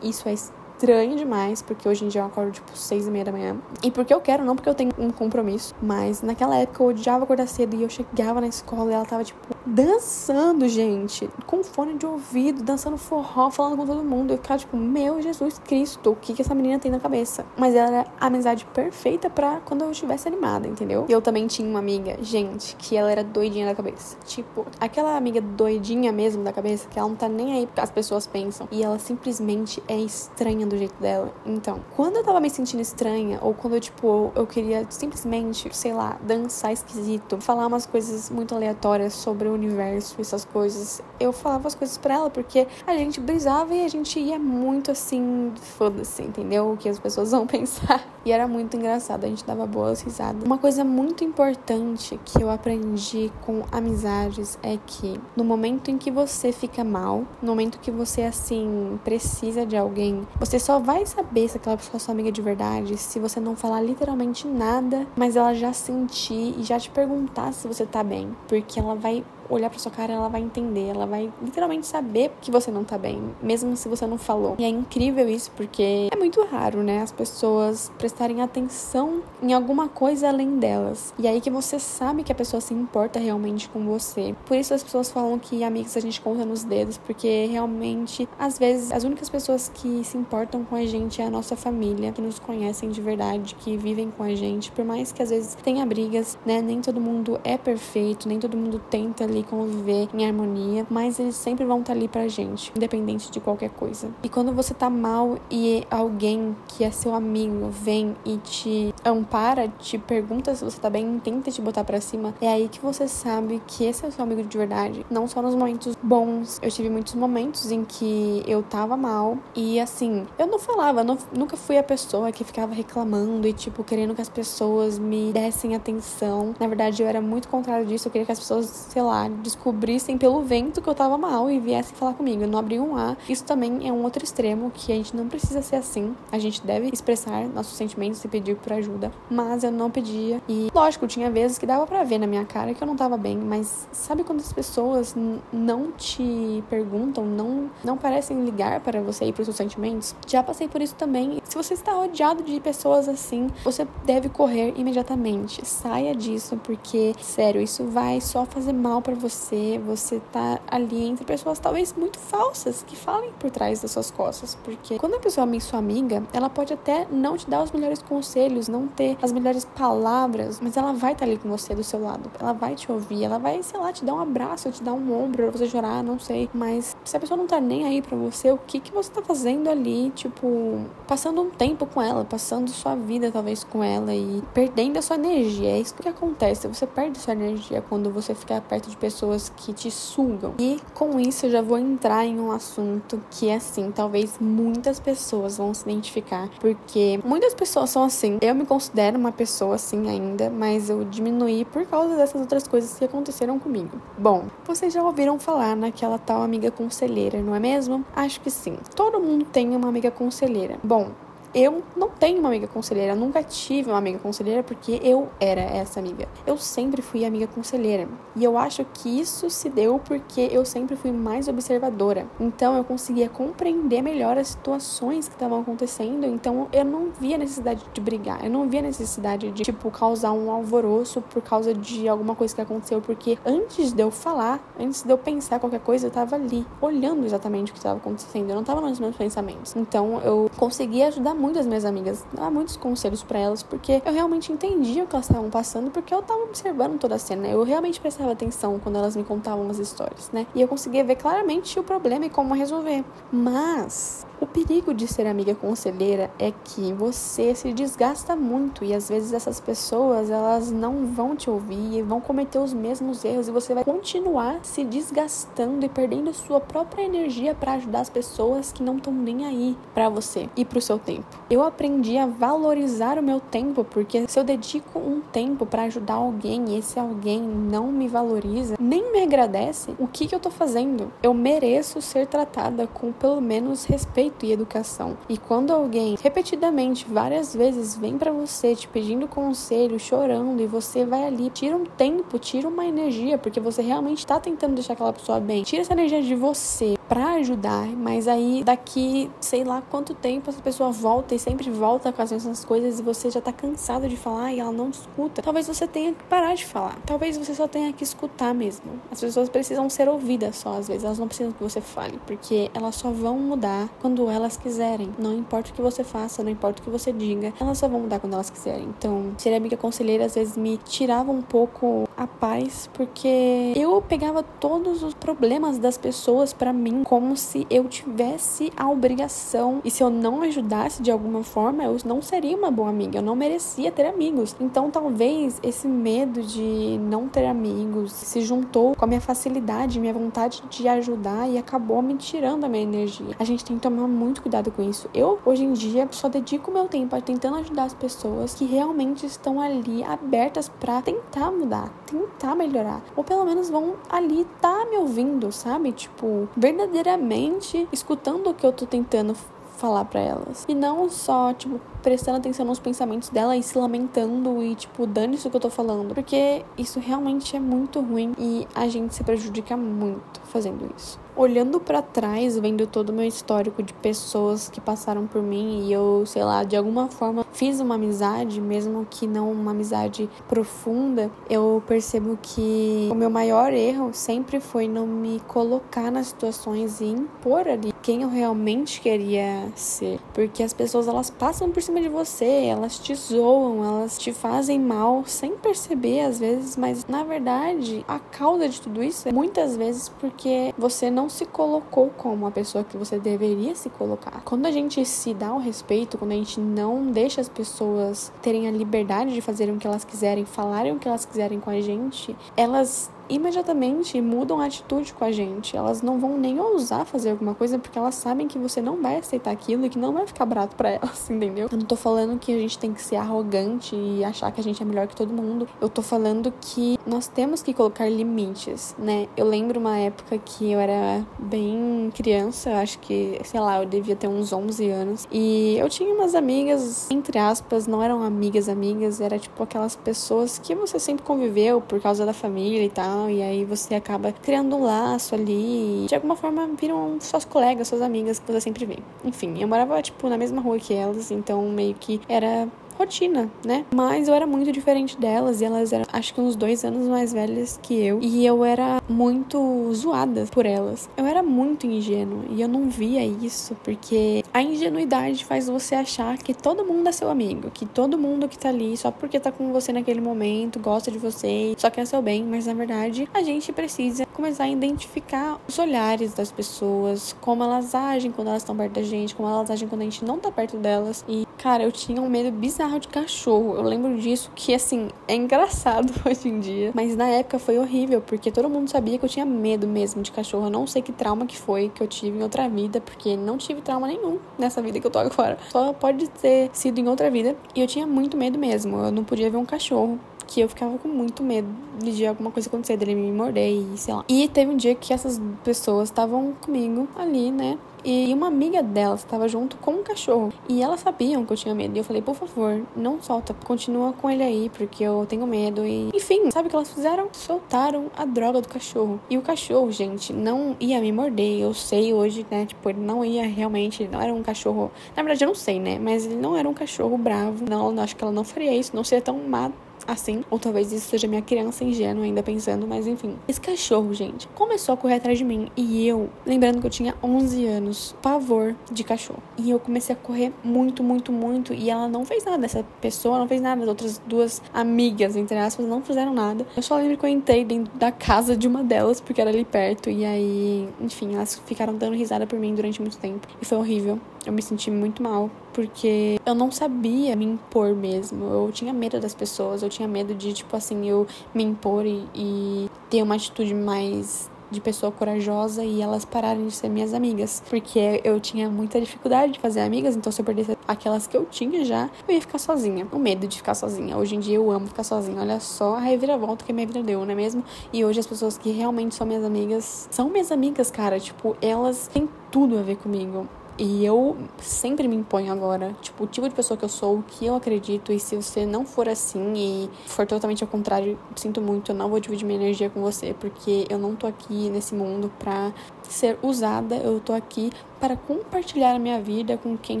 Isso 0.02 0.28
é 0.28 0.32
estranho 0.32 1.14
demais, 1.14 1.60
porque 1.60 1.86
hoje 1.86 2.04
em 2.06 2.08
dia 2.08 2.22
eu 2.22 2.26
acordo 2.26 2.52
tipo 2.52 2.74
seis 2.74 3.06
e 3.06 3.10
meia 3.10 3.24
da 3.24 3.32
manhã. 3.32 3.56
E 3.82 3.90
porque 3.90 4.14
eu 4.14 4.20
quero, 4.20 4.42
não 4.44 4.56
porque 4.56 4.68
eu 4.68 4.74
tenho 4.74 4.90
um 4.98 5.10
compromisso. 5.10 5.74
Mas 5.82 6.22
naquela 6.22 6.56
época 6.56 6.82
eu 6.82 6.88
odiava 6.88 7.24
acordar 7.24 7.46
cedo 7.46 7.76
e 7.76 7.82
eu 7.82 7.88
chegava 7.90 8.40
na 8.40 8.46
escola 8.46 8.90
e 8.90 8.94
ela 8.94 9.04
tava, 9.04 9.22
tipo, 9.22 9.38
dançando, 9.70 10.68
gente, 10.68 11.30
com 11.46 11.62
fone 11.62 11.94
de 11.94 12.04
ouvido, 12.04 12.62
dançando 12.62 12.96
forró, 12.96 13.50
falando 13.50 13.76
com 13.76 13.86
todo 13.86 14.02
mundo. 14.04 14.32
Eu 14.32 14.36
ficava, 14.36 14.58
tipo, 14.58 14.76
meu 14.76 15.22
Jesus 15.22 15.60
Cristo, 15.60 16.10
o 16.10 16.16
que, 16.16 16.34
que 16.34 16.42
essa 16.42 16.54
menina 16.54 16.78
tem 16.78 16.90
na 16.90 16.98
cabeça? 16.98 17.46
Mas 17.56 17.74
ela 17.74 17.88
era 17.88 18.06
a 18.20 18.26
amizade 18.26 18.64
perfeita 18.74 19.30
pra 19.30 19.60
quando 19.60 19.82
eu 19.82 19.90
estivesse 19.90 20.26
animada, 20.26 20.66
entendeu? 20.66 21.06
E 21.08 21.12
eu 21.12 21.22
também 21.22 21.46
tinha 21.46 21.68
uma 21.68 21.78
amiga, 21.78 22.16
gente, 22.20 22.74
que 22.76 22.96
ela 22.96 23.10
era 23.10 23.22
doidinha 23.22 23.66
da 23.66 23.74
cabeça. 23.74 24.16
Tipo, 24.26 24.66
aquela 24.80 25.16
amiga 25.16 25.40
doidinha 25.40 26.10
mesmo 26.10 26.42
da 26.42 26.52
cabeça, 26.52 26.88
que 26.88 26.98
ela 26.98 27.08
não 27.08 27.16
tá 27.16 27.28
nem 27.28 27.54
aí 27.54 27.66
porque 27.66 27.80
as 27.80 27.90
pessoas 27.90 28.26
pensam. 28.26 28.66
E 28.72 28.82
ela 28.82 28.98
simplesmente 28.98 29.82
é 29.86 29.96
estranha 29.96 30.66
do 30.66 30.76
jeito 30.76 31.00
dela. 31.00 31.32
Então, 31.46 31.80
quando 31.94 32.16
eu 32.16 32.24
tava 32.24 32.40
me 32.40 32.50
sentindo 32.50 32.80
estranha, 32.80 33.38
ou 33.40 33.54
quando 33.54 33.74
eu, 33.74 33.80
tipo, 33.80 34.32
eu 34.34 34.46
queria 34.46 34.84
simplesmente, 34.90 35.68
sei 35.76 35.92
lá, 35.92 36.18
dançar 36.22 36.72
esquisito, 36.72 37.40
falar 37.40 37.66
umas 37.66 37.86
coisas 37.86 38.30
muito 38.30 38.54
aleatórias 38.54 39.14
sobre 39.14 39.48
o 39.48 39.59
universo, 39.60 40.20
essas 40.20 40.44
coisas, 40.44 41.02
eu 41.18 41.32
falava 41.32 41.68
as 41.68 41.74
coisas 41.74 41.96
para 41.98 42.14
ela, 42.14 42.30
porque 42.30 42.66
a 42.86 42.96
gente 42.96 43.20
brisava 43.20 43.74
e 43.74 43.84
a 43.84 43.88
gente 43.88 44.18
ia 44.18 44.38
muito 44.38 44.90
assim, 44.90 45.52
foda-se, 45.60 46.22
entendeu? 46.22 46.72
O 46.72 46.76
que 46.76 46.88
as 46.88 46.98
pessoas 46.98 47.30
vão 47.30 47.46
pensar. 47.48 48.04
E 48.24 48.32
era 48.32 48.46
muito 48.46 48.76
engraçado, 48.76 49.24
a 49.24 49.28
gente 49.28 49.44
dava 49.44 49.66
boas 49.66 50.02
risadas. 50.02 50.42
Uma 50.44 50.58
coisa 50.58 50.84
muito 50.84 51.24
importante 51.24 52.20
que 52.24 52.42
eu 52.42 52.50
aprendi 52.50 53.32
com 53.46 53.62
amizades 53.72 54.58
é 54.62 54.78
que 54.86 55.18
no 55.34 55.42
momento 55.42 55.90
em 55.90 55.96
que 55.96 56.10
você 56.10 56.52
fica 56.52 56.84
mal, 56.84 57.24
no 57.40 57.48
momento 57.48 57.78
que 57.78 57.90
você 57.90 58.22
assim 58.22 59.00
precisa 59.02 59.64
de 59.64 59.76
alguém, 59.76 60.26
você 60.38 60.58
só 60.58 60.78
vai 60.78 61.06
saber 61.06 61.48
se 61.48 61.56
aquela 61.56 61.78
pessoa 61.78 61.96
é 61.96 61.98
sua 61.98 62.12
amiga 62.12 62.30
de 62.30 62.42
verdade 62.42 62.96
se 62.96 63.18
você 63.18 63.40
não 63.40 63.56
falar 63.56 63.80
literalmente 63.80 64.46
nada, 64.46 65.06
mas 65.16 65.36
ela 65.36 65.54
já 65.54 65.72
sentir 65.72 66.54
e 66.58 66.62
já 66.62 66.78
te 66.78 66.90
perguntar 66.90 67.52
se 67.52 67.66
você 67.66 67.86
tá 67.86 68.02
bem, 68.02 68.36
porque 68.48 68.78
ela 68.78 68.94
vai 68.94 69.24
olhar 69.50 69.68
para 69.68 69.78
sua 69.78 69.90
cara, 69.90 70.12
ela 70.12 70.28
vai 70.28 70.40
entender, 70.40 70.88
ela 70.88 71.06
vai 71.06 71.30
literalmente 71.42 71.86
saber 71.86 72.32
que 72.40 72.50
você 72.50 72.70
não 72.70 72.84
tá 72.84 72.96
bem, 72.96 73.20
mesmo 73.42 73.76
se 73.76 73.88
você 73.88 74.06
não 74.06 74.16
falou. 74.16 74.54
E 74.58 74.64
é 74.64 74.68
incrível 74.68 75.28
isso 75.28 75.50
porque 75.56 76.08
é 76.10 76.16
muito 76.16 76.42
raro, 76.44 76.82
né, 76.82 77.02
as 77.02 77.12
pessoas 77.12 77.90
prestarem 77.98 78.40
atenção 78.40 79.22
em 79.42 79.52
alguma 79.52 79.88
coisa 79.88 80.28
além 80.28 80.58
delas. 80.58 81.12
E 81.18 81.26
aí 81.26 81.40
que 81.40 81.50
você 81.50 81.78
sabe 81.78 82.22
que 82.22 82.32
a 82.32 82.34
pessoa 82.34 82.60
se 82.60 82.72
importa 82.72 83.18
realmente 83.18 83.68
com 83.68 83.84
você. 83.84 84.34
Por 84.46 84.56
isso 84.56 84.72
as 84.72 84.82
pessoas 84.82 85.10
falam 85.10 85.38
que 85.38 85.64
amigos 85.64 85.96
a 85.96 86.00
gente 86.00 86.20
conta 86.20 86.44
nos 86.44 86.64
dedos, 86.64 86.96
porque 86.98 87.46
realmente 87.46 88.28
às 88.38 88.58
vezes 88.58 88.92
as 88.92 89.04
únicas 89.04 89.28
pessoas 89.28 89.70
que 89.74 90.04
se 90.04 90.16
importam 90.16 90.64
com 90.64 90.76
a 90.76 90.86
gente 90.86 91.20
é 91.20 91.26
a 91.26 91.30
nossa 91.30 91.56
família, 91.56 92.12
que 92.12 92.22
nos 92.22 92.38
conhecem 92.38 92.90
de 92.90 93.00
verdade, 93.00 93.54
que 93.56 93.76
vivem 93.76 94.10
com 94.10 94.22
a 94.22 94.34
gente, 94.34 94.70
por 94.70 94.84
mais 94.84 95.12
que 95.12 95.22
às 95.22 95.30
vezes 95.30 95.56
tenha 95.62 95.84
brigas, 95.84 96.38
né, 96.44 96.62
nem 96.62 96.80
todo 96.80 97.00
mundo 97.00 97.40
é 97.44 97.56
perfeito, 97.56 98.28
nem 98.28 98.38
todo 98.38 98.56
mundo 98.56 98.80
tenta 98.90 99.24
ali 99.24 99.39
conviver 99.42 100.08
em 100.14 100.26
harmonia, 100.26 100.86
mas 100.90 101.18
eles 101.18 101.36
sempre 101.36 101.64
vão 101.64 101.80
estar 101.80 101.92
tá 101.92 101.98
ali 101.98 102.08
pra 102.08 102.28
gente, 102.28 102.72
independente 102.76 103.30
de 103.30 103.40
qualquer 103.40 103.70
coisa. 103.70 104.10
E 104.22 104.28
quando 104.28 104.52
você 104.52 104.74
tá 104.74 104.88
mal 104.88 105.38
e 105.50 105.84
alguém 105.90 106.56
que 106.68 106.84
é 106.84 106.90
seu 106.90 107.14
amigo 107.14 107.68
vem 107.70 108.14
e 108.24 108.36
te 108.38 108.94
ampara, 109.04 109.68
te 109.78 109.98
pergunta 109.98 110.54
se 110.54 110.64
você 110.64 110.80
tá 110.80 110.90
bem, 110.90 111.18
tenta 111.18 111.50
te 111.50 111.60
botar 111.60 111.84
para 111.84 112.00
cima, 112.00 112.34
é 112.40 112.48
aí 112.48 112.68
que 112.68 112.80
você 112.80 113.08
sabe 113.08 113.62
que 113.66 113.84
esse 113.84 114.04
é 114.06 114.10
seu 114.10 114.24
amigo 114.24 114.42
de 114.42 114.58
verdade. 114.58 115.04
Não 115.10 115.26
só 115.26 115.42
nos 115.42 115.54
momentos 115.54 115.96
bons. 116.02 116.58
Eu 116.62 116.70
tive 116.70 116.90
muitos 116.90 117.14
momentos 117.14 117.70
em 117.70 117.84
que 117.84 118.42
eu 118.46 118.62
tava 118.62 118.96
mal 118.96 119.38
e 119.54 119.80
assim, 119.80 120.26
eu 120.38 120.46
não 120.46 120.58
falava, 120.58 121.02
não, 121.04 121.16
nunca 121.36 121.56
fui 121.56 121.78
a 121.78 121.82
pessoa 121.82 122.32
que 122.32 122.44
ficava 122.44 122.74
reclamando 122.74 123.46
e 123.46 123.52
tipo 123.52 123.84
querendo 123.84 124.14
que 124.14 124.20
as 124.20 124.28
pessoas 124.28 124.98
me 124.98 125.32
dessem 125.32 125.74
atenção. 125.74 126.54
Na 126.58 126.66
verdade, 126.66 127.02
eu 127.02 127.08
era 127.08 127.20
muito 127.20 127.48
contrário 127.48 127.86
disso, 127.86 128.08
eu 128.08 128.12
queria 128.12 128.26
que 128.26 128.32
as 128.32 128.38
pessoas, 128.38 128.66
sei 128.66 129.02
lá, 129.02 129.29
descobrissem 129.42 130.18
pelo 130.18 130.42
vento 130.42 130.80
que 130.80 130.88
eu 130.88 130.94
tava 130.94 131.16
mal 131.16 131.50
e 131.50 131.58
viessem 131.58 131.94
falar 131.94 132.14
comigo. 132.14 132.42
Eu 132.42 132.48
não 132.48 132.58
abri 132.58 132.78
um 132.78 132.96
A. 132.96 133.16
Isso 133.28 133.44
também 133.44 133.88
é 133.88 133.92
um 133.92 134.02
outro 134.02 134.24
extremo 134.24 134.70
que 134.74 134.92
a 134.92 134.94
gente 134.94 135.16
não 135.16 135.28
precisa 135.28 135.62
ser 135.62 135.76
assim. 135.76 136.14
A 136.30 136.38
gente 136.38 136.64
deve 136.64 136.88
expressar 136.92 137.46
nossos 137.48 137.76
sentimentos 137.76 138.24
e 138.24 138.28
pedir 138.28 138.56
por 138.56 138.72
ajuda. 138.72 139.12
Mas 139.30 139.64
eu 139.64 139.70
não 139.70 139.90
pedia. 139.90 140.40
E 140.48 140.68
lógico, 140.74 141.06
tinha 141.06 141.30
vezes 141.30 141.58
que 141.58 141.66
dava 141.66 141.86
para 141.86 142.02
ver 142.04 142.18
na 142.18 142.26
minha 142.26 142.44
cara 142.44 142.74
que 142.74 142.82
eu 142.82 142.86
não 142.86 142.96
tava 142.96 143.16
bem. 143.16 143.36
Mas 143.36 143.88
sabe 143.92 144.24
quando 144.24 144.40
as 144.40 144.52
pessoas 144.52 145.14
não 145.52 145.92
te 145.92 146.62
perguntam, 146.68 147.24
não, 147.24 147.70
não 147.84 147.96
parecem 147.96 148.44
ligar 148.44 148.80
para 148.80 149.00
você 149.00 149.26
e 149.26 149.32
para 149.32 149.42
os 149.42 149.46
seus 149.46 149.56
sentimentos? 149.56 150.14
Já 150.26 150.42
passei 150.42 150.68
por 150.68 150.80
isso 150.80 150.94
também. 150.94 151.40
Se 151.44 151.56
você 151.56 151.74
está 151.74 151.92
rodeado 151.92 152.42
de 152.42 152.60
pessoas 152.60 153.08
assim, 153.08 153.48
você 153.64 153.86
deve 154.04 154.28
correr 154.28 154.72
imediatamente. 154.76 155.66
Saia 155.66 156.14
disso, 156.14 156.58
porque, 156.62 157.14
sério, 157.20 157.60
isso 157.60 157.84
vai 157.84 158.20
só 158.20 158.44
fazer 158.44 158.72
mal 158.72 159.02
para 159.10 159.28
você 159.28 159.80
você, 159.84 160.20
tá 160.32 160.60
ali 160.68 161.04
entre 161.04 161.24
pessoas 161.24 161.58
talvez 161.58 161.92
muito 161.92 162.18
falsas 162.18 162.84
que 162.86 162.96
falem 162.96 163.32
por 163.38 163.50
trás 163.50 163.80
das 163.80 163.90
suas 163.90 164.10
costas. 164.10 164.56
Porque 164.62 164.98
quando 164.98 165.14
a 165.14 165.18
pessoa 165.18 165.48
é 165.56 165.60
sua 165.60 165.78
amiga, 165.78 166.22
ela 166.32 166.48
pode 166.48 166.72
até 166.72 167.06
não 167.10 167.36
te 167.36 167.48
dar 167.48 167.62
os 167.62 167.72
melhores 167.72 168.00
conselhos, 168.00 168.68
não 168.68 168.86
ter 168.86 169.18
as 169.20 169.32
melhores 169.32 169.64
palavras, 169.64 170.60
mas 170.60 170.76
ela 170.76 170.92
vai 170.92 171.12
estar 171.12 171.24
tá 171.24 171.30
ali 171.30 171.38
com 171.38 171.48
você 171.48 171.74
do 171.74 171.82
seu 171.82 172.00
lado. 172.00 172.30
Ela 172.38 172.52
vai 172.52 172.74
te 172.74 172.90
ouvir, 172.90 173.24
ela 173.24 173.38
vai, 173.38 173.62
sei 173.62 173.78
lá, 173.80 173.92
te 173.92 174.04
dar 174.04 174.14
um 174.14 174.20
abraço, 174.20 174.70
te 174.70 174.82
dar 174.82 174.92
um 174.92 175.24
ombro 175.24 175.50
pra 175.50 175.58
você 175.58 175.66
chorar, 175.66 176.02
não 176.02 176.18
sei. 176.18 176.48
Mas 176.54 176.96
se 177.04 177.16
a 177.16 177.20
pessoa 177.20 177.36
não 177.36 177.46
tá 177.46 177.60
nem 177.60 177.84
aí 177.84 178.00
pra 178.00 178.16
você, 178.16 178.52
o 178.52 178.58
que 178.58 178.80
que 178.80 178.92
você 178.92 179.10
tá 179.10 179.22
fazendo 179.22 179.68
ali, 179.68 180.10
tipo, 180.10 180.80
passando 181.06 181.42
um 181.42 181.50
tempo 181.50 181.86
com 181.86 182.00
ela, 182.00 182.24
passando 182.24 182.70
sua 182.70 182.94
vida 182.94 183.30
talvez 183.30 183.64
com 183.64 183.82
ela 183.82 184.14
e 184.14 184.42
perdendo 184.54 184.98
a 184.98 185.02
sua 185.02 185.16
energia. 185.16 185.70
É 185.70 185.80
isso 185.80 185.94
que 185.94 186.08
acontece. 186.08 186.68
Você 186.68 186.86
perde 186.86 187.18
sua 187.18 187.32
energia 187.32 187.82
quando 187.88 188.10
você 188.10 188.34
fica 188.34 188.60
perto 188.60 188.88
de 188.88 188.96
pessoas 189.00 189.50
que 189.56 189.72
te 189.72 189.90
sugam. 189.90 190.54
E 190.58 190.78
com 190.94 191.18
isso 191.18 191.46
eu 191.46 191.50
já 191.50 191.62
vou 191.62 191.78
entrar 191.78 192.24
em 192.26 192.38
um 192.38 192.52
assunto 192.52 193.20
que, 193.30 193.50
assim, 193.50 193.90
talvez 193.90 194.38
muitas 194.38 195.00
pessoas 195.00 195.56
vão 195.56 195.72
se 195.72 195.82
identificar, 195.82 196.48
porque 196.60 197.18
muitas 197.24 197.54
pessoas 197.54 197.90
são 197.90 198.04
assim. 198.04 198.38
Eu 198.40 198.54
me 198.54 198.66
considero 198.66 199.18
uma 199.18 199.32
pessoa 199.32 199.76
assim 199.76 200.08
ainda, 200.08 200.50
mas 200.50 200.90
eu 200.90 201.04
diminuí 201.04 201.64
por 201.64 201.86
causa 201.86 202.16
dessas 202.16 202.40
outras 202.40 202.68
coisas 202.68 202.98
que 202.98 203.04
aconteceram 203.04 203.58
comigo. 203.58 204.00
Bom, 204.18 204.44
vocês 204.64 204.92
já 204.92 205.02
ouviram 205.02 205.38
falar 205.38 205.74
naquela 205.74 206.18
tal 206.18 206.42
amiga 206.42 206.70
conselheira, 206.70 207.40
não 207.42 207.54
é 207.54 207.60
mesmo? 207.60 208.04
Acho 208.14 208.40
que 208.40 208.50
sim. 208.50 208.76
Todo 208.94 209.20
mundo 209.20 209.46
tem 209.46 209.74
uma 209.74 209.88
amiga 209.88 210.10
conselheira. 210.10 210.78
Bom, 210.84 211.10
eu 211.54 211.82
não 211.96 212.08
tenho 212.08 212.38
uma 212.38 212.48
amiga 212.48 212.66
conselheira, 212.66 213.14
nunca 213.14 213.42
tive 213.42 213.90
uma 213.90 213.98
amiga 213.98 214.18
conselheira 214.18 214.62
porque 214.62 215.00
eu 215.02 215.28
era 215.40 215.60
essa 215.60 215.98
amiga. 215.98 216.28
Eu 216.46 216.56
sempre 216.56 217.02
fui 217.02 217.24
amiga 217.24 217.46
conselheira. 217.46 218.08
E 218.36 218.44
eu 218.44 218.56
acho 218.56 218.84
que 218.94 219.20
isso 219.20 219.50
se 219.50 219.68
deu 219.68 220.00
porque 220.04 220.48
eu 220.52 220.64
sempre 220.64 220.96
fui 220.96 221.10
mais 221.10 221.48
observadora. 221.48 222.26
Então 222.38 222.76
eu 222.76 222.84
conseguia 222.84 223.28
compreender 223.28 224.02
melhor 224.02 224.38
as 224.38 224.48
situações 224.48 225.28
que 225.28 225.34
estavam 225.34 225.60
acontecendo. 225.60 226.24
Então 226.24 226.68
eu 226.72 226.84
não 226.84 227.08
via 227.20 227.36
necessidade 227.36 227.84
de 227.92 228.00
brigar. 228.00 228.44
Eu 228.44 228.50
não 228.50 228.68
via 228.68 228.82
necessidade 228.82 229.50
de, 229.50 229.64
tipo, 229.64 229.90
causar 229.90 230.32
um 230.32 230.50
alvoroço 230.50 231.20
por 231.20 231.42
causa 231.42 231.74
de 231.74 232.08
alguma 232.08 232.34
coisa 232.34 232.54
que 232.54 232.60
aconteceu. 232.60 233.00
Porque 233.00 233.38
antes 233.44 233.92
de 233.92 234.02
eu 234.02 234.10
falar, 234.10 234.60
antes 234.78 235.02
de 235.02 235.10
eu 235.10 235.18
pensar 235.18 235.58
qualquer 235.58 235.80
coisa, 235.80 236.06
eu 236.06 236.10
tava 236.10 236.36
ali, 236.36 236.64
olhando 236.80 237.24
exatamente 237.24 237.70
o 237.70 237.72
que 237.72 237.78
estava 237.78 237.98
acontecendo. 237.98 238.50
Eu 238.50 238.56
não 238.56 238.64
tava 238.64 238.80
nos 238.80 239.00
meus 239.00 239.16
pensamentos. 239.16 239.74
Então 239.74 240.20
eu 240.22 240.50
conseguia 240.56 241.08
ajudar 241.08 241.34
muitas 241.40 241.66
minhas 241.66 241.84
amigas, 241.84 242.24
dar 242.32 242.50
muitos 242.50 242.76
conselhos 242.76 243.22
para 243.22 243.38
elas, 243.38 243.62
porque 243.62 244.02
eu 244.04 244.12
realmente 244.12 244.52
entendia 244.52 245.04
o 245.04 245.06
que 245.06 245.14
elas 245.14 245.26
estavam 245.26 245.50
passando, 245.50 245.90
porque 245.90 246.14
eu 246.14 246.22
tava 246.22 246.42
observando 246.42 246.98
toda 246.98 247.14
a 247.14 247.18
cena. 247.18 247.48
Eu 247.48 247.62
realmente 247.64 248.00
prestava 248.00 248.32
atenção 248.32 248.78
quando 248.78 248.96
elas 248.96 249.16
me 249.16 249.24
contavam 249.24 249.68
as 249.70 249.78
histórias, 249.78 250.30
né? 250.32 250.46
E 250.54 250.60
eu 250.60 250.68
conseguia 250.68 251.02
ver 251.02 251.16
claramente 251.16 251.78
o 251.78 251.82
problema 251.82 252.26
e 252.26 252.30
como 252.30 252.54
resolver. 252.54 253.04
Mas 253.32 254.26
o 254.40 254.46
perigo 254.46 254.94
de 254.94 255.06
ser 255.06 255.26
amiga 255.26 255.54
conselheira 255.54 256.30
é 256.38 256.50
que 256.64 256.92
você 256.94 257.54
se 257.54 257.72
desgasta 257.74 258.34
muito 258.34 258.82
e 258.82 258.94
às 258.94 259.08
vezes 259.08 259.34
essas 259.34 259.60
pessoas 259.60 260.30
elas 260.30 260.70
não 260.70 261.06
vão 261.06 261.36
te 261.36 261.50
ouvir 261.50 261.98
e 261.98 262.02
vão 262.02 262.20
cometer 262.20 262.58
os 262.58 262.72
mesmos 262.72 263.22
erros 263.22 263.48
e 263.48 263.52
você 263.52 263.74
vai 263.74 263.84
continuar 263.84 264.60
se 264.62 264.82
desgastando 264.82 265.84
e 265.84 265.88
perdendo 265.90 266.32
sua 266.32 266.58
própria 266.58 267.02
energia 267.02 267.54
para 267.54 267.74
ajudar 267.74 268.00
as 268.00 268.08
pessoas 268.08 268.72
que 268.72 268.82
não 268.82 268.96
estão 268.96 269.12
nem 269.12 269.44
aí 269.44 269.76
para 269.92 270.08
você 270.08 270.48
e 270.56 270.64
para 270.64 270.78
o 270.78 270.82
seu 270.82 270.98
tempo. 270.98 271.26
Eu 271.50 271.62
aprendi 271.62 272.16
a 272.16 272.26
valorizar 272.26 273.18
o 273.18 273.22
meu 273.22 273.40
tempo 273.40 273.84
porque 273.84 274.26
se 274.26 274.38
eu 274.38 274.44
dedico 274.44 274.98
um 274.98 275.20
tempo 275.20 275.66
para 275.66 275.82
ajudar 275.82 276.14
alguém 276.14 276.64
e 276.70 276.78
esse 276.78 276.98
alguém 276.98 277.42
não 277.42 277.88
me 277.88 278.08
valoriza, 278.08 278.76
nem 278.80 279.12
me 279.12 279.22
agradece, 279.22 279.94
o 279.98 280.06
que 280.06 280.26
que 280.26 280.34
eu 280.34 280.40
tô 280.40 280.50
fazendo? 280.50 281.12
Eu 281.22 281.34
mereço 281.34 282.00
ser 282.00 282.26
tratada 282.26 282.86
com 282.86 283.12
pelo 283.12 283.40
menos 283.40 283.84
respeito 283.84 284.29
e 284.42 284.52
educação. 284.52 285.16
E 285.28 285.36
quando 285.36 285.70
alguém 285.72 286.16
repetidamente, 286.22 287.06
várias 287.08 287.54
vezes, 287.54 287.96
vem 287.96 288.18
para 288.18 288.30
você 288.30 288.74
te 288.74 288.88
pedindo 288.88 289.26
conselho, 289.26 289.98
chorando, 289.98 290.60
e 290.60 290.66
você 290.66 291.04
vai 291.04 291.24
ali, 291.24 291.50
tira 291.50 291.76
um 291.76 291.84
tempo, 291.84 292.38
tira 292.38 292.68
uma 292.68 292.86
energia, 292.86 293.38
porque 293.38 293.60
você 293.60 293.82
realmente 293.82 294.26
tá 294.26 294.38
tentando 294.38 294.74
deixar 294.74 294.94
aquela 294.94 295.12
pessoa 295.12 295.40
bem. 295.40 295.62
Tira 295.62 295.82
essa 295.82 295.92
energia 295.92 296.22
de 296.22 296.34
você 296.34 296.99
para 297.10 297.32
ajudar, 297.32 297.88
mas 297.88 298.28
aí 298.28 298.62
daqui, 298.62 299.28
sei 299.40 299.64
lá 299.64 299.82
quanto 299.82 300.14
tempo 300.14 300.48
essa 300.48 300.62
pessoa 300.62 300.92
volta 300.92 301.34
e 301.34 301.40
sempre 301.40 301.68
volta 301.68 302.12
com 302.12 302.22
as 302.22 302.30
mesmas 302.30 302.64
coisas 302.64 303.00
e 303.00 303.02
você 303.02 303.28
já 303.28 303.40
tá 303.40 303.52
cansado 303.52 304.08
de 304.08 304.16
falar 304.16 304.52
e 304.52 304.60
ela 304.60 304.70
não 304.70 304.90
escuta. 304.90 305.42
Talvez 305.42 305.66
você 305.66 305.88
tenha 305.88 306.12
que 306.12 306.22
parar 306.24 306.54
de 306.54 306.64
falar. 306.64 306.96
Talvez 307.04 307.36
você 307.36 307.52
só 307.52 307.66
tenha 307.66 307.92
que 307.92 308.04
escutar 308.04 308.54
mesmo. 308.54 308.92
As 309.10 309.20
pessoas 309.20 309.48
precisam 309.48 309.90
ser 309.90 310.08
ouvidas 310.08 310.58
só 310.58 310.78
às 310.78 310.86
vezes, 310.86 311.02
elas 311.02 311.18
não 311.18 311.26
precisam 311.26 311.50
que 311.50 311.60
você 311.60 311.80
fale, 311.80 312.16
porque 312.28 312.70
elas 312.72 312.94
só 312.94 313.10
vão 313.10 313.36
mudar 313.36 313.88
quando 314.00 314.30
elas 314.30 314.56
quiserem. 314.56 315.12
Não 315.18 315.36
importa 315.36 315.70
o 315.70 315.74
que 315.74 315.82
você 315.82 316.04
faça, 316.04 316.44
não 316.44 316.50
importa 316.52 316.80
o 316.80 316.84
que 316.84 316.90
você 316.90 317.12
diga, 317.12 317.52
elas 317.58 317.76
só 317.76 317.88
vão 317.88 318.02
mudar 318.02 318.20
quando 318.20 318.34
elas 318.34 318.50
quiserem. 318.50 318.84
Então, 318.96 319.32
ser 319.36 319.52
amiga 319.52 319.76
conselheira 319.76 320.26
às 320.26 320.36
vezes 320.36 320.56
me 320.56 320.76
tirava 320.76 321.32
um 321.32 321.42
pouco 321.42 322.04
a 322.20 322.26
paz, 322.26 322.86
porque 322.92 323.72
eu 323.74 324.02
pegava 324.02 324.42
todos 324.42 325.02
os 325.02 325.14
problemas 325.14 325.78
das 325.78 325.96
pessoas 325.96 326.52
para 326.52 326.70
mim 326.70 327.02
como 327.02 327.34
se 327.34 327.66
eu 327.70 327.88
tivesse 327.88 328.70
a 328.76 328.90
obrigação 328.90 329.80
e 329.82 329.90
se 329.90 330.02
eu 330.02 330.10
não 330.10 330.42
ajudasse 330.42 331.02
de 331.02 331.10
alguma 331.10 331.42
forma, 331.42 331.82
eu 331.82 331.96
não 332.04 332.20
seria 332.20 332.54
uma 332.54 332.70
boa 332.70 332.90
amiga, 332.90 333.18
eu 333.18 333.22
não 333.22 333.34
merecia 333.34 333.90
ter 333.90 334.04
amigos. 334.04 334.54
Então, 334.60 334.90
talvez 334.90 335.58
esse 335.62 335.88
medo 335.88 336.42
de 336.42 336.98
não 337.00 337.26
ter 337.26 337.46
amigos 337.46 338.12
se 338.12 338.42
juntou 338.42 338.94
com 338.94 339.04
a 339.06 339.08
minha 339.08 339.20
facilidade, 339.20 339.98
minha 339.98 340.12
vontade 340.12 340.62
de 340.68 340.86
ajudar 340.88 341.48
e 341.48 341.56
acabou 341.56 342.02
me 342.02 342.16
tirando 342.16 342.64
a 342.64 342.68
minha 342.68 342.82
energia. 342.82 343.34
A 343.38 343.44
gente 343.44 343.64
tem 343.64 343.76
que 343.76 343.82
tomar 343.82 344.06
muito 344.06 344.42
cuidado 344.42 344.70
com 344.70 344.82
isso. 344.82 345.08
Eu, 345.14 345.38
hoje 345.46 345.64
em 345.64 345.72
dia, 345.72 346.06
só 346.10 346.28
dedico 346.28 346.70
meu 346.70 346.86
tempo 346.86 347.16
a 347.16 347.20
tentando 347.22 347.56
ajudar 347.56 347.84
as 347.84 347.94
pessoas 347.94 348.52
que 348.54 348.66
realmente 348.66 349.24
estão 349.24 349.58
ali 349.58 350.04
abertas 350.04 350.68
para 350.68 351.00
tentar 351.00 351.50
mudar, 351.50 351.90
tentar 352.10 352.54
melhorar, 352.54 353.02
ou 353.14 353.24
pelo 353.24 353.44
menos 353.44 353.70
vão 353.70 353.94
ali 354.08 354.46
tá 354.60 354.86
me 354.90 354.96
ouvindo, 354.96 355.52
sabe? 355.52 355.92
Tipo, 355.92 356.48
verdadeiramente 356.56 357.88
escutando 357.92 358.50
o 358.50 358.54
que 358.54 358.66
eu 358.66 358.72
tô 358.72 358.86
tentando 358.86 359.34
falar 359.80 360.04
para 360.04 360.20
elas. 360.20 360.66
E 360.68 360.74
não 360.74 361.08
só, 361.08 361.54
tipo, 361.54 361.80
prestando 362.02 362.36
atenção 362.36 362.66
nos 362.66 362.78
pensamentos 362.78 363.30
dela 363.30 363.56
e 363.56 363.62
se 363.62 363.78
lamentando 363.78 364.62
e, 364.62 364.74
tipo, 364.74 365.06
dane-se 365.06 365.48
o 365.48 365.50
que 365.50 365.56
eu 365.56 365.60
tô 365.60 365.70
falando. 365.70 366.14
Porque 366.14 366.62
isso 366.76 367.00
realmente 367.00 367.56
é 367.56 367.60
muito 367.60 367.98
ruim 368.00 368.34
e 368.38 368.68
a 368.74 368.86
gente 368.88 369.14
se 369.14 369.24
prejudica 369.24 369.76
muito 369.76 370.40
fazendo 370.44 370.90
isso 370.96 371.18
olhando 371.36 371.80
para 371.80 372.02
trás, 372.02 372.58
vendo 372.58 372.86
todo 372.86 373.08
o 373.08 373.12
meu 373.14 373.24
histórico 373.24 373.82
de 373.82 373.94
pessoas 373.94 374.68
que 374.68 374.78
passaram 374.78 375.26
por 375.26 375.42
mim 375.42 375.86
e 375.86 375.92
eu, 375.92 376.24
sei 376.26 376.44
lá, 376.44 376.64
de 376.64 376.76
alguma 376.76 377.08
forma 377.08 377.46
fiz 377.52 377.80
uma 377.80 377.94
amizade, 377.94 378.60
mesmo 378.60 379.06
que 379.08 379.26
não 379.26 379.50
uma 379.50 379.70
amizade 379.70 380.28
profunda, 380.48 381.30
eu 381.48 381.82
percebo 381.86 382.38
que 382.40 383.08
o 383.10 383.14
meu 383.14 383.30
maior 383.30 383.72
erro 383.72 384.10
sempre 384.12 384.60
foi 384.60 384.88
não 384.88 385.06
me 385.06 385.40
colocar 385.46 386.10
nas 386.10 386.28
situações 386.28 387.00
e 387.00 387.06
impor 387.06 387.68
ali 387.68 387.92
quem 388.02 388.22
eu 388.22 388.28
realmente 388.28 389.00
queria 389.00 389.70
ser. 389.74 390.18
Porque 390.32 390.62
as 390.62 390.72
pessoas 390.72 391.06
elas 391.06 391.30
passam 391.30 391.70
por 391.70 391.82
cima 391.82 392.00
de 392.00 392.08
você, 392.08 392.64
elas 392.66 392.98
te 392.98 393.14
zoam, 393.14 393.84
elas 393.84 394.18
te 394.18 394.32
fazem 394.32 394.78
mal 394.78 395.24
sem 395.26 395.56
perceber 395.56 396.20
às 396.20 396.38
vezes, 396.38 396.76
mas 396.76 397.06
na 397.06 397.22
verdade 397.22 398.04
a 398.08 398.18
causa 398.18 398.68
de 398.68 398.80
tudo 398.80 399.02
isso 399.02 399.28
é 399.28 399.32
muitas 399.32 399.76
vezes 399.76 400.08
porque 400.08 400.74
você 400.76 401.10
não 401.10 401.28
se 401.28 401.44
colocou 401.46 402.10
como 402.16 402.46
a 402.46 402.50
pessoa 402.50 402.84
que 402.84 402.96
você 402.96 403.18
deveria 403.18 403.74
se 403.74 403.90
colocar. 403.90 404.42
Quando 404.44 404.66
a 404.66 404.70
gente 404.70 405.04
se 405.04 405.34
dá 405.34 405.52
o 405.52 405.58
respeito, 405.58 406.18
quando 406.18 406.32
a 406.32 406.36
gente 406.36 406.60
não 406.60 407.06
deixa 407.06 407.39
as 407.40 407.48
pessoas 407.48 408.32
terem 408.42 408.68
a 408.68 408.70
liberdade 408.70 409.32
de 409.32 409.40
fazerem 409.40 409.74
o 409.74 409.78
que 409.78 409.86
elas 409.86 410.04
quiserem, 410.04 410.44
falarem 410.44 410.92
o 410.92 410.98
que 410.98 411.08
elas 411.08 411.24
quiserem 411.24 411.58
com 411.58 411.70
a 411.70 411.80
gente, 411.80 412.36
elas 412.56 413.10
imediatamente 413.30 414.20
mudam 414.20 414.60
a 414.60 414.66
atitude 414.66 415.14
com 415.14 415.24
a 415.24 415.30
gente. 415.30 415.76
Elas 415.76 416.02
não 416.02 416.18
vão 416.18 416.36
nem 416.36 416.60
ousar 416.60 417.06
fazer 417.06 417.30
alguma 417.30 417.54
coisa 417.54 417.78
porque 417.78 417.98
elas 417.98 418.16
sabem 418.16 418.48
que 418.48 418.58
você 418.58 418.82
não 418.82 419.00
vai 419.00 419.16
aceitar 419.16 419.52
aquilo 419.52 419.86
e 419.86 419.88
que 419.88 419.98
não 419.98 420.12
vai 420.12 420.26
ficar 420.26 420.44
barato 420.44 420.76
para 420.76 420.90
elas, 421.00 421.30
entendeu? 421.30 421.68
Eu 421.70 421.78
não 421.78 421.86
tô 421.86 421.96
falando 421.96 422.38
que 422.38 422.52
a 422.52 422.58
gente 422.58 422.78
tem 422.78 422.92
que 422.92 423.02
ser 423.02 423.16
arrogante 423.16 423.94
e 423.94 424.24
achar 424.24 424.50
que 424.50 424.60
a 424.60 424.64
gente 424.64 424.82
é 424.82 424.84
melhor 424.84 425.06
que 425.06 425.14
todo 425.14 425.32
mundo. 425.32 425.68
Eu 425.80 425.88
tô 425.88 426.02
falando 426.02 426.52
que 426.60 426.98
nós 427.06 427.28
temos 427.28 427.62
que 427.62 427.72
colocar 427.72 428.08
limites, 428.08 428.94
né? 428.98 429.28
Eu 429.36 429.46
lembro 429.46 429.78
uma 429.78 429.96
época 429.96 430.36
que 430.38 430.72
eu 430.72 430.80
era 430.80 431.24
bem 431.38 432.10
criança, 432.14 432.72
acho 432.78 432.98
que, 432.98 433.40
sei 433.44 433.60
lá, 433.60 433.82
eu 433.82 433.86
devia 433.86 434.16
ter 434.16 434.26
uns 434.26 434.52
11 434.52 434.90
anos, 434.90 435.28
e 435.30 435.76
eu 435.78 435.88
tinha 435.88 436.12
umas 436.12 436.34
amigas, 436.34 437.10
entre 437.10 437.38
aspas, 437.38 437.86
não 437.86 438.02
eram 438.02 438.22
amigas 438.22 438.68
amigas, 438.68 439.20
era 439.20 439.38
tipo 439.38 439.62
aquelas 439.62 439.94
pessoas 439.94 440.58
que 440.58 440.74
você 440.74 440.98
sempre 440.98 441.24
conviveu 441.24 441.80
por 441.80 442.00
causa 442.00 442.26
da 442.26 442.32
família 442.32 442.84
e 442.84 442.90
tal 442.90 443.19
e 443.28 443.42
aí 443.42 443.64
você 443.64 443.94
acaba 443.94 444.32
criando 444.32 444.76
um 444.76 444.84
laço 444.84 445.34
ali, 445.34 446.06
de 446.08 446.14
alguma 446.14 446.36
forma 446.36 446.68
viram 446.80 447.18
suas 447.20 447.44
colegas, 447.44 447.88
suas 447.88 448.00
amigas 448.00 448.38
que 448.38 448.50
você 448.50 448.60
sempre 448.60 448.86
vê. 448.86 448.98
Enfim, 449.24 449.60
eu 449.60 449.66
morava, 449.66 450.00
tipo, 450.00 450.28
na 450.28 450.38
mesma 450.38 450.62
rua 450.62 450.78
que 450.78 450.94
elas, 450.94 451.30
então 451.30 451.68
meio 451.68 451.94
que 451.94 452.20
era 452.28 452.68
rotina, 453.00 453.50
né? 453.64 453.84
Mas 453.94 454.28
eu 454.28 454.34
era 454.34 454.46
muito 454.46 454.70
diferente 454.70 455.18
delas 455.18 455.60
e 455.60 455.64
elas 455.64 455.92
eram, 455.92 456.04
acho 456.12 456.34
que 456.34 456.40
uns 456.40 456.54
dois 456.54 456.84
anos 456.84 457.08
mais 457.08 457.32
velhas 457.32 457.78
que 457.82 457.94
eu. 457.94 458.18
E 458.20 458.44
eu 458.44 458.64
era 458.64 459.02
muito 459.08 459.92
zoada 459.94 460.46
por 460.50 460.66
elas. 460.66 461.08
Eu 461.16 461.24
era 461.26 461.42
muito 461.42 461.86
ingênua 461.86 462.44
e 462.50 462.60
eu 462.60 462.68
não 462.68 462.88
via 462.88 463.24
isso 463.24 463.74
porque 463.82 464.44
a 464.52 464.62
ingenuidade 464.62 465.44
faz 465.44 465.68
você 465.68 465.94
achar 465.94 466.36
que 466.38 466.52
todo 466.52 466.84
mundo 466.84 467.08
é 467.08 467.12
seu 467.12 467.30
amigo, 467.30 467.70
que 467.70 467.86
todo 467.86 468.18
mundo 468.18 468.48
que 468.48 468.58
tá 468.58 468.68
ali 468.68 468.96
só 468.96 469.10
porque 469.10 469.40
tá 469.40 469.50
com 469.50 469.72
você 469.72 469.92
naquele 469.92 470.20
momento, 470.20 470.78
gosta 470.78 471.10
de 471.10 471.18
você, 471.18 471.74
só 471.78 471.90
quer 471.90 472.06
seu 472.06 472.20
bem, 472.20 472.44
mas 472.44 472.66
na 472.66 472.74
verdade 472.74 473.28
a 473.32 473.42
gente 473.42 473.72
precisa 473.72 474.26
começar 474.26 474.64
a 474.64 474.68
identificar 474.68 475.58
os 475.66 475.78
olhares 475.78 476.34
das 476.34 476.52
pessoas, 476.52 477.34
como 477.40 477.62
elas 477.62 477.94
agem 477.94 478.30
quando 478.30 478.48
elas 478.48 478.62
estão 478.62 478.76
perto 478.76 478.94
da 478.94 479.02
gente, 479.02 479.34
como 479.34 479.48
elas 479.48 479.70
agem 479.70 479.88
quando 479.88 480.02
a 480.02 480.04
gente 480.04 480.24
não 480.24 480.38
tá 480.38 480.50
perto 480.50 480.76
delas. 480.76 481.24
E, 481.28 481.46
cara, 481.60 481.82
eu 481.82 481.92
tinha 481.92 482.22
um 482.22 482.28
medo 482.28 482.50
bizarro 482.50 482.98
de 482.98 483.06
cachorro. 483.06 483.74
Eu 483.76 483.82
lembro 483.82 484.16
disso 484.16 484.50
que, 484.54 484.74
assim, 484.74 485.10
é 485.28 485.34
engraçado 485.34 486.10
hoje 486.26 486.48
em 486.48 486.58
dia. 486.58 486.90
Mas 486.94 487.14
na 487.14 487.28
época 487.28 487.58
foi 487.58 487.78
horrível, 487.78 488.22
porque 488.22 488.50
todo 488.50 488.68
mundo 488.68 488.88
sabia 488.88 489.18
que 489.18 489.24
eu 489.26 489.28
tinha 489.28 489.44
medo 489.44 489.86
mesmo 489.86 490.22
de 490.22 490.32
cachorro. 490.32 490.66
Eu 490.66 490.70
não 490.70 490.86
sei 490.86 491.02
que 491.02 491.12
trauma 491.12 491.44
que 491.44 491.58
foi 491.58 491.90
que 491.94 492.02
eu 492.02 492.08
tive 492.08 492.38
em 492.38 492.42
outra 492.42 492.66
vida, 492.66 492.98
porque 493.00 493.36
não 493.36 493.58
tive 493.58 493.82
trauma 493.82 494.06
nenhum 494.06 494.38
nessa 494.58 494.80
vida 494.80 494.98
que 494.98 495.06
eu 495.06 495.10
tô 495.10 495.18
agora. 495.18 495.58
Só 495.68 495.92
pode 495.92 496.28
ter 496.28 496.70
sido 496.72 496.98
em 496.98 497.08
outra 497.08 497.30
vida. 497.30 497.54
E 497.74 497.80
eu 497.82 497.86
tinha 497.86 498.06
muito 498.06 498.38
medo 498.38 498.58
mesmo. 498.58 498.96
Eu 498.96 499.12
não 499.12 499.22
podia 499.22 499.50
ver 499.50 499.58
um 499.58 499.66
cachorro 499.66 500.18
que 500.46 500.60
eu 500.60 500.68
ficava 500.68 500.98
com 500.98 501.08
muito 501.08 501.44
medo 501.44 501.68
de 502.02 502.26
alguma 502.26 502.50
coisa 502.50 502.68
acontecer, 502.68 502.96
dele 502.96 503.14
me 503.14 503.30
morder 503.30 503.70
e 503.70 503.96
sei 503.96 504.12
lá. 504.12 504.24
E 504.28 504.48
teve 504.48 504.72
um 504.72 504.76
dia 504.76 504.96
que 504.96 505.12
essas 505.12 505.40
pessoas 505.62 506.08
estavam 506.08 506.52
comigo 506.60 507.06
ali, 507.16 507.52
né? 507.52 507.78
E 508.04 508.32
uma 508.32 508.46
amiga 508.46 508.82
dela 508.82 509.14
estava 509.14 509.48
junto 509.48 509.76
com 509.76 509.92
um 509.92 510.02
cachorro. 510.02 510.52
E 510.68 510.82
elas 510.82 511.00
sabiam 511.00 511.44
que 511.44 511.52
eu 511.52 511.56
tinha 511.56 511.74
medo. 511.74 511.96
E 511.96 511.98
eu 511.98 512.04
falei, 512.04 512.22
por 512.22 512.34
favor, 512.34 512.82
não 512.96 513.20
solta. 513.22 513.54
Continua 513.64 514.12
com 514.12 514.30
ele 514.30 514.42
aí, 514.42 514.70
porque 514.70 515.04
eu 515.04 515.26
tenho 515.28 515.46
medo. 515.46 515.84
E, 515.84 516.10
enfim, 516.14 516.50
sabe 516.50 516.66
o 516.66 516.70
que 516.70 516.76
elas 516.76 516.92
fizeram? 516.92 517.28
Soltaram 517.32 518.10
a 518.16 518.24
droga 518.24 518.60
do 518.60 518.68
cachorro. 518.68 519.20
E 519.28 519.36
o 519.36 519.42
cachorro, 519.42 519.90
gente, 519.90 520.32
não 520.32 520.76
ia 520.80 521.00
me 521.00 521.12
morder. 521.12 521.60
Eu 521.60 521.74
sei 521.74 522.12
hoje, 522.14 522.46
né? 522.50 522.66
Tipo, 522.66 522.90
ele 522.90 523.00
não 523.00 523.24
ia 523.24 523.46
realmente. 523.46 524.08
Não 524.10 524.20
era 524.20 524.32
um 524.32 524.42
cachorro. 524.42 524.90
Na 525.16 525.22
verdade, 525.22 525.44
eu 525.44 525.48
não 525.48 525.54
sei, 525.54 525.78
né? 525.78 525.98
Mas 525.98 526.26
ele 526.26 526.36
não 526.36 526.56
era 526.56 526.68
um 526.68 526.74
cachorro 526.74 527.16
bravo. 527.18 527.64
Não, 527.68 527.98
acho 528.00 528.16
que 528.16 528.24
ela 528.24 528.32
não 528.32 528.44
faria 528.44 528.74
isso. 528.74 528.94
Não 528.94 529.04
seria 529.04 529.22
tão 529.22 529.38
má 529.38 529.70
assim. 530.06 530.44
Ou 530.50 530.58
talvez 530.58 530.92
isso 530.92 531.08
seja 531.08 531.26
minha 531.26 531.42
criança 531.42 531.84
ingênua 531.84 532.24
ainda 532.24 532.42
pensando, 532.42 532.86
mas 532.86 533.06
enfim. 533.06 533.36
Esse 533.48 533.60
cachorro, 533.60 534.12
gente, 534.14 534.48
começou 534.48 534.94
a 534.94 534.96
correr 534.96 535.14
atrás 535.14 535.38
de 535.38 535.44
mim. 535.44 535.68
E 535.76 536.06
eu, 536.06 536.28
lembrando 536.44 536.80
que 536.80 536.86
eu 536.86 536.90
tinha 536.90 537.14
11 537.22 537.66
anos, 537.66 538.14
pavor 538.22 538.74
de 538.90 539.04
cachorro. 539.04 539.42
E 539.56 539.70
eu 539.70 539.78
comecei 539.78 540.14
a 540.14 540.18
correr 540.18 540.52
muito, 540.62 541.02
muito, 541.02 541.32
muito. 541.32 541.72
E 541.72 541.90
ela 541.90 542.08
não 542.08 542.24
fez 542.24 542.44
nada. 542.44 542.64
Essa 542.64 542.84
pessoa 543.00 543.38
não 543.38 543.48
fez 543.48 543.60
nada. 543.60 543.82
As 543.82 543.88
outras 543.88 544.22
duas 544.26 544.62
amigas, 544.72 545.36
entre 545.36 545.56
aspas, 545.56 545.86
não 545.86 546.02
fizeram 546.02 546.32
nada. 546.32 546.66
Eu 546.76 546.82
só 546.82 546.96
lembro 546.96 547.16
que 547.16 547.24
eu 547.24 547.30
entrei 547.30 547.64
dentro 547.64 547.92
da 547.96 548.12
casa 548.12 548.56
de 548.56 548.66
uma 548.66 548.82
delas, 548.82 549.20
porque 549.20 549.40
era 549.40 549.50
ali 549.50 549.64
perto. 549.64 550.10
E 550.10 550.24
aí, 550.24 550.88
enfim, 551.00 551.34
elas 551.34 551.60
ficaram 551.66 551.94
dando 551.94 552.16
risada 552.16 552.46
por 552.46 552.58
mim 552.58 552.74
durante 552.74 553.00
muito 553.00 553.18
tempo. 553.18 553.46
E 553.60 553.64
foi 553.64 553.78
horrível. 553.78 554.18
Eu 554.46 554.52
me 554.52 554.62
senti 554.62 554.90
muito 554.90 555.22
mal, 555.22 555.50
porque 555.72 556.40
eu 556.46 556.54
não 556.54 556.70
sabia 556.70 557.36
me 557.36 557.44
impor 557.44 557.94
mesmo. 557.94 558.44
Eu 558.46 558.70
tinha 558.72 558.92
medo 558.92 559.20
das 559.20 559.34
pessoas, 559.34 559.82
eu 559.82 559.88
tinha 559.88 560.08
medo 560.08 560.34
de, 560.34 560.52
tipo 560.52 560.74
assim, 560.74 561.08
eu 561.08 561.26
me 561.54 561.62
impor 561.62 562.06
e, 562.06 562.24
e 562.34 562.90
ter 563.10 563.22
uma 563.22 563.34
atitude 563.34 563.74
mais 563.74 564.50
de 564.70 564.80
pessoa 564.80 565.10
corajosa 565.10 565.84
e 565.84 566.00
elas 566.00 566.24
pararem 566.24 566.66
de 566.66 566.72
ser 566.72 566.88
minhas 566.88 567.12
amigas. 567.12 567.62
Porque 567.68 568.20
eu 568.24 568.38
tinha 568.40 568.70
muita 568.70 569.00
dificuldade 569.00 569.54
de 569.54 569.58
fazer 569.58 569.80
amigas, 569.80 570.16
então 570.16 570.30
se 570.30 570.40
eu 570.40 570.44
perdesse 570.44 570.78
aquelas 570.86 571.26
que 571.26 571.36
eu 571.36 571.44
tinha 571.44 571.84
já, 571.84 572.08
eu 572.28 572.34
ia 572.34 572.40
ficar 572.40 572.58
sozinha. 572.58 573.06
O 573.12 573.18
medo 573.18 573.46
de 573.46 573.56
ficar 573.56 573.74
sozinha. 573.74 574.16
Hoje 574.16 574.36
em 574.36 574.40
dia 574.40 574.56
eu 574.56 574.70
amo 574.70 574.86
ficar 574.86 575.04
sozinha. 575.04 575.40
Olha 575.40 575.60
só 575.60 575.96
a 575.96 576.00
reviravolta 576.00 576.64
que 576.64 576.72
a 576.72 576.74
minha 576.74 576.86
vida 576.86 577.02
deu, 577.02 577.24
não 577.24 577.32
é 577.32 577.34
mesmo? 577.34 577.64
E 577.92 578.04
hoje 578.04 578.20
as 578.20 578.26
pessoas 578.26 578.56
que 578.56 578.70
realmente 578.70 579.14
são 579.14 579.26
minhas 579.26 579.44
amigas 579.44 580.08
são 580.10 580.30
minhas 580.30 580.52
amigas, 580.52 580.90
cara. 580.90 581.18
Tipo, 581.18 581.56
elas 581.60 582.08
têm 582.08 582.28
tudo 582.50 582.78
a 582.78 582.82
ver 582.82 582.96
comigo. 582.96 583.48
E 583.82 584.04
eu 584.04 584.36
sempre 584.58 585.08
me 585.08 585.16
imponho 585.16 585.50
agora, 585.50 585.96
tipo, 586.02 586.24
o 586.24 586.26
tipo 586.26 586.46
de 586.46 586.54
pessoa 586.54 586.76
que 586.76 586.84
eu 586.84 586.88
sou, 586.88 587.20
o 587.20 587.22
que 587.22 587.46
eu 587.46 587.54
acredito, 587.54 588.12
e 588.12 588.20
se 588.20 588.36
você 588.36 588.66
não 588.66 588.84
for 588.84 589.08
assim 589.08 589.54
e 589.56 589.90
for 590.06 590.26
totalmente 590.26 590.62
ao 590.62 590.68
contrário, 590.68 591.18
sinto 591.34 591.62
muito, 591.62 591.92
eu 591.92 591.96
não 591.96 592.10
vou 592.10 592.20
dividir 592.20 592.44
minha 592.44 592.60
energia 592.60 592.90
com 592.90 593.00
você, 593.00 593.32
porque 593.32 593.86
eu 593.88 593.96
não 593.96 594.14
tô 594.14 594.26
aqui 594.26 594.68
nesse 594.68 594.94
mundo 594.94 595.32
pra 595.38 595.72
ser 596.02 596.38
usada, 596.42 596.96
eu 596.96 597.20
tô 597.20 597.32
aqui 597.32 597.72
para 597.98 598.16
compartilhar 598.16 598.94
a 598.96 598.98
minha 598.98 599.18
vida 599.18 599.56
com 599.56 599.78
quem 599.78 600.00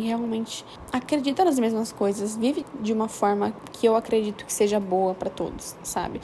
realmente 0.00 0.62
acredita 0.92 1.42
nas 1.42 1.58
mesmas 1.58 1.90
coisas, 1.90 2.36
vive 2.36 2.66
de 2.82 2.92
uma 2.92 3.08
forma 3.08 3.50
que 3.72 3.86
eu 3.86 3.96
acredito 3.96 4.44
que 4.44 4.52
seja 4.52 4.78
boa 4.78 5.14
para 5.14 5.30
todos, 5.30 5.74
sabe? 5.82 6.20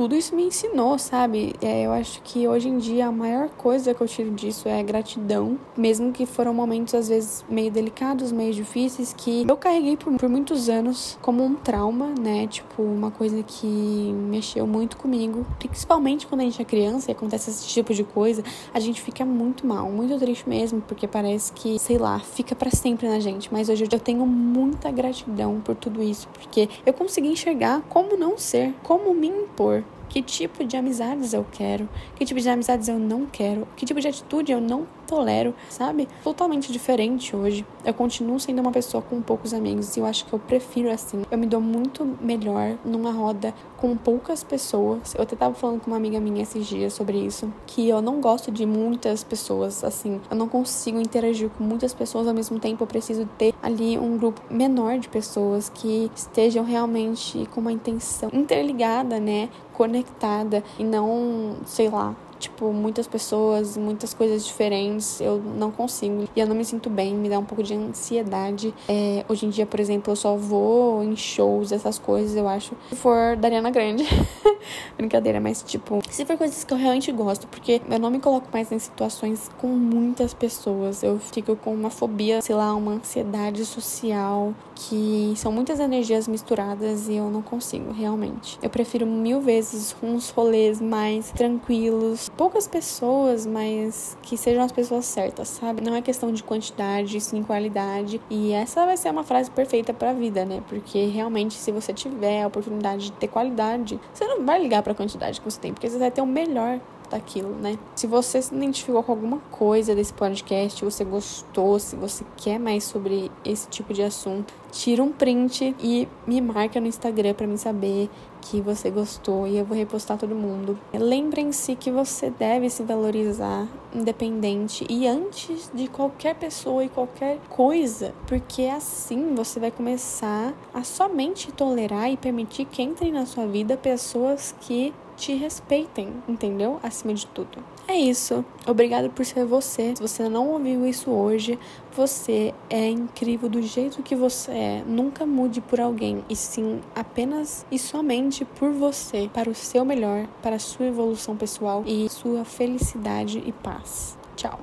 Tudo 0.00 0.16
isso 0.16 0.34
me 0.34 0.44
ensinou, 0.44 0.98
sabe? 0.98 1.54
É, 1.60 1.82
eu 1.82 1.92
acho 1.92 2.22
que 2.22 2.48
hoje 2.48 2.70
em 2.70 2.78
dia 2.78 3.08
a 3.08 3.12
maior 3.12 3.50
coisa 3.50 3.92
que 3.92 4.00
eu 4.00 4.08
tiro 4.08 4.30
disso 4.30 4.66
é 4.66 4.82
gratidão, 4.82 5.58
mesmo 5.76 6.10
que 6.10 6.24
foram 6.24 6.54
momentos 6.54 6.94
às 6.94 7.08
vezes 7.10 7.44
meio 7.50 7.70
delicados, 7.70 8.32
meio 8.32 8.54
difíceis, 8.54 9.12
que 9.12 9.44
eu 9.46 9.58
carreguei 9.58 9.98
por, 9.98 10.10
por 10.16 10.26
muitos 10.26 10.70
anos 10.70 11.18
como 11.20 11.44
um 11.44 11.54
trauma, 11.54 12.14
né? 12.18 12.46
Tipo, 12.46 12.82
uma 12.82 13.10
coisa 13.10 13.42
que 13.42 13.66
mexeu 13.66 14.66
muito 14.66 14.96
comigo, 14.96 15.44
principalmente 15.58 16.26
quando 16.26 16.40
a 16.40 16.44
gente 16.44 16.62
é 16.62 16.64
criança 16.64 17.10
e 17.10 17.12
acontece 17.12 17.50
esse 17.50 17.68
tipo 17.68 17.92
de 17.92 18.02
coisa, 18.02 18.42
a 18.72 18.80
gente 18.80 19.02
fica 19.02 19.22
muito 19.22 19.66
mal, 19.66 19.90
muito 19.90 20.18
triste 20.18 20.48
mesmo, 20.48 20.80
porque 20.80 21.06
parece 21.06 21.52
que, 21.52 21.78
sei 21.78 21.98
lá, 21.98 22.18
fica 22.20 22.54
para 22.54 22.70
sempre 22.70 23.06
na 23.06 23.20
gente. 23.20 23.52
Mas 23.52 23.68
hoje 23.68 23.84
eu 23.84 24.00
tenho 24.00 24.24
muita 24.24 24.90
gratidão 24.90 25.60
por 25.60 25.74
tudo 25.76 26.02
isso, 26.02 26.26
porque 26.28 26.70
eu 26.86 26.94
consegui 26.94 27.28
enxergar 27.28 27.82
como 27.82 28.16
não 28.16 28.38
ser, 28.38 28.74
como 28.82 29.12
me 29.12 29.28
impor, 29.28 29.84
que 30.10 30.20
tipo 30.20 30.64
de 30.64 30.76
amizades 30.76 31.32
eu 31.32 31.46
quero, 31.50 31.88
que 32.16 32.26
tipo 32.26 32.38
de 32.38 32.48
amizades 32.50 32.88
eu 32.88 32.98
não 32.98 33.24
quero, 33.24 33.66
que 33.76 33.86
tipo 33.86 34.00
de 34.00 34.08
atitude 34.08 34.52
eu 34.52 34.60
não 34.60 34.86
tolero, 35.06 35.54
sabe? 35.68 36.08
Totalmente 36.22 36.72
diferente 36.72 37.34
hoje. 37.34 37.64
Eu 37.84 37.94
continuo 37.94 38.38
sendo 38.38 38.60
uma 38.60 38.72
pessoa 38.72 39.02
com 39.02 39.22
poucos 39.22 39.54
amigos 39.54 39.96
e 39.96 40.00
eu 40.00 40.06
acho 40.06 40.26
que 40.26 40.32
eu 40.32 40.38
prefiro 40.38 40.90
assim. 40.90 41.22
Eu 41.30 41.38
me 41.38 41.46
dou 41.46 41.60
muito 41.60 42.04
melhor 42.20 42.76
numa 42.84 43.10
roda 43.10 43.54
com 43.76 43.96
poucas 43.96 44.44
pessoas. 44.44 45.14
Eu 45.14 45.22
até 45.22 45.34
tava 45.34 45.54
falando 45.54 45.80
com 45.80 45.90
uma 45.90 45.96
amiga 45.96 46.20
minha 46.20 46.42
esses 46.42 46.66
dias 46.66 46.92
sobre 46.92 47.18
isso, 47.18 47.52
que 47.66 47.88
eu 47.88 48.02
não 48.02 48.20
gosto 48.20 48.50
de 48.50 48.66
muitas 48.66 49.24
pessoas, 49.24 49.82
assim. 49.82 50.20
Eu 50.30 50.36
não 50.36 50.48
consigo 50.48 51.00
interagir 51.00 51.50
com 51.50 51.64
muitas 51.64 51.94
pessoas 51.94 52.28
ao 52.28 52.34
mesmo 52.34 52.58
tempo. 52.58 52.82
Eu 52.82 52.86
preciso 52.86 53.26
ter 53.38 53.54
ali 53.62 53.98
um 53.98 54.18
grupo 54.18 54.40
menor 54.50 54.98
de 54.98 55.08
pessoas 55.08 55.68
que 55.68 56.10
estejam 56.14 56.64
realmente 56.64 57.48
com 57.52 57.60
uma 57.60 57.72
intenção 57.72 58.30
interligada, 58.32 59.18
né? 59.18 59.48
Conectada 59.80 60.62
e 60.78 60.84
não, 60.84 61.56
sei 61.64 61.88
lá, 61.88 62.14
tipo, 62.38 62.70
muitas 62.70 63.06
pessoas, 63.06 63.78
muitas 63.78 64.12
coisas 64.12 64.44
diferentes, 64.44 65.22
eu 65.22 65.40
não 65.56 65.70
consigo. 65.70 66.28
E 66.36 66.40
eu 66.40 66.46
não 66.46 66.54
me 66.54 66.66
sinto 66.66 66.90
bem, 66.90 67.14
me 67.14 67.30
dá 67.30 67.38
um 67.38 67.44
pouco 67.46 67.62
de 67.62 67.72
ansiedade. 67.72 68.74
É, 68.86 69.24
hoje 69.26 69.46
em 69.46 69.48
dia, 69.48 69.64
por 69.64 69.80
exemplo, 69.80 70.12
eu 70.12 70.16
só 70.16 70.36
vou 70.36 71.02
em 71.02 71.16
shows, 71.16 71.72
essas 71.72 71.98
coisas, 71.98 72.36
eu 72.36 72.46
acho. 72.46 72.74
Se 72.90 72.96
for 72.96 73.36
da 73.36 73.48
Ariana 73.48 73.70
Grande. 73.70 74.04
Brincadeira, 74.96 75.40
mas 75.40 75.62
tipo, 75.62 76.00
se 76.10 76.24
for 76.24 76.36
coisas 76.36 76.64
que 76.64 76.72
eu 76.72 76.78
realmente 76.78 77.10
gosto, 77.12 77.46
porque 77.46 77.80
eu 77.88 77.98
não 77.98 78.10
me 78.10 78.20
coloco 78.20 78.48
mais 78.52 78.70
em 78.72 78.78
situações 78.78 79.48
com 79.58 79.68
muitas 79.68 80.34
pessoas. 80.34 81.02
Eu 81.02 81.18
fico 81.18 81.56
com 81.56 81.72
uma 81.72 81.90
fobia, 81.90 82.40
sei 82.42 82.54
lá, 82.54 82.74
uma 82.74 82.92
ansiedade 82.92 83.64
social, 83.64 84.54
que 84.74 85.32
são 85.36 85.52
muitas 85.52 85.78
energias 85.78 86.26
misturadas 86.26 87.08
e 87.08 87.16
eu 87.16 87.30
não 87.30 87.42
consigo, 87.42 87.92
realmente. 87.92 88.58
Eu 88.62 88.70
prefiro 88.70 89.06
mil 89.06 89.40
vezes 89.40 89.94
uns 90.02 90.30
rolês 90.30 90.80
mais 90.80 91.30
tranquilos, 91.32 92.30
poucas 92.36 92.66
pessoas, 92.66 93.46
mas 93.46 94.16
que 94.22 94.36
sejam 94.36 94.62
as 94.62 94.72
pessoas 94.72 95.04
certas, 95.04 95.48
sabe? 95.48 95.82
Não 95.82 95.94
é 95.94 96.02
questão 96.02 96.32
de 96.32 96.42
quantidade, 96.42 97.20
sim 97.20 97.42
qualidade. 97.42 98.20
E 98.30 98.52
essa 98.52 98.84
vai 98.86 98.96
ser 98.96 99.10
uma 99.10 99.24
frase 99.24 99.50
perfeita 99.50 99.92
para 99.92 100.10
a 100.10 100.14
vida, 100.14 100.44
né? 100.44 100.62
Porque 100.68 101.06
realmente, 101.06 101.54
se 101.54 101.70
você 101.70 101.92
tiver 101.92 102.42
a 102.42 102.46
oportunidade 102.46 103.06
de 103.06 103.12
ter 103.12 103.28
qualidade, 103.28 104.00
você 104.12 104.24
não 104.26 104.44
vai 104.44 104.59
ligar 104.60 104.82
para 104.82 104.92
a 104.92 104.94
quantidade 104.94 105.40
que 105.40 105.44
você 105.50 105.60
tem, 105.60 105.72
porque 105.72 105.88
você 105.88 105.98
vai 105.98 106.10
ter 106.10 106.20
o 106.20 106.26
melhor 106.26 106.80
daquilo, 107.10 107.50
né? 107.50 107.78
Se 107.94 108.06
você 108.06 108.40
se 108.40 108.54
identificou 108.54 109.02
com 109.02 109.12
alguma 109.12 109.38
coisa 109.50 109.94
desse 109.94 110.12
podcast, 110.12 110.84
você 110.84 111.04
gostou, 111.04 111.78
se 111.78 111.96
você 111.96 112.24
quer 112.36 112.58
mais 112.58 112.84
sobre 112.84 113.30
esse 113.44 113.68
tipo 113.68 113.92
de 113.92 114.02
assunto, 114.02 114.54
tira 114.70 115.02
um 115.02 115.10
print 115.10 115.74
e 115.80 116.08
me 116.26 116.40
marca 116.40 116.80
no 116.80 116.86
Instagram 116.86 117.34
para 117.34 117.46
mim 117.46 117.56
saber 117.56 118.08
que 118.40 118.60
você 118.60 118.90
gostou 118.90 119.46
e 119.46 119.58
eu 119.58 119.64
vou 119.64 119.76
repostar 119.76 120.16
todo 120.16 120.34
mundo. 120.34 120.78
Lembrem-se 120.92 121.76
que 121.76 121.90
você 121.90 122.30
deve 122.30 122.70
se 122.70 122.82
valorizar 122.82 123.66
independente 123.94 124.86
e 124.88 125.06
antes 125.06 125.70
de 125.74 125.88
qualquer 125.88 126.34
pessoa 126.36 126.84
e 126.84 126.88
qualquer 126.88 127.38
coisa, 127.48 128.14
porque 128.26 128.62
assim 128.62 129.34
você 129.34 129.60
vai 129.60 129.70
começar 129.70 130.54
a 130.72 130.82
somente 130.84 131.52
tolerar 131.52 132.10
e 132.10 132.16
permitir 132.16 132.64
que 132.64 132.82
entrem 132.82 133.12
na 133.12 133.26
sua 133.26 133.46
vida 133.46 133.76
pessoas 133.76 134.54
que 134.60 134.94
te 135.20 135.34
respeitem, 135.34 136.12
entendeu? 136.26 136.80
Acima 136.82 137.12
de 137.12 137.26
tudo. 137.26 137.62
É 137.86 137.94
isso. 137.94 138.44
Obrigado 138.66 139.10
por 139.10 139.24
ser 139.24 139.44
você. 139.44 139.94
Se 139.96 140.02
você 140.02 140.28
não 140.28 140.48
ouviu 140.48 140.86
isso 140.86 141.10
hoje, 141.10 141.58
você 141.92 142.54
é 142.68 142.88
incrível 142.88 143.48
do 143.48 143.60
jeito 143.60 144.02
que 144.02 144.14
você 144.14 144.50
é. 144.52 144.84
Nunca 144.86 145.26
mude 145.26 145.60
por 145.60 145.80
alguém, 145.80 146.24
e 146.28 146.36
sim 146.36 146.80
apenas 146.94 147.66
e 147.70 147.78
somente 147.78 148.44
por 148.44 148.72
você, 148.72 149.28
para 149.32 149.50
o 149.50 149.54
seu 149.54 149.84
melhor, 149.84 150.26
para 150.42 150.56
a 150.56 150.60
sua 150.60 150.86
evolução 150.86 151.36
pessoal 151.36 151.82
e 151.86 152.08
sua 152.08 152.44
felicidade 152.44 153.42
e 153.44 153.52
paz. 153.52 154.16
Tchau. 154.36 154.60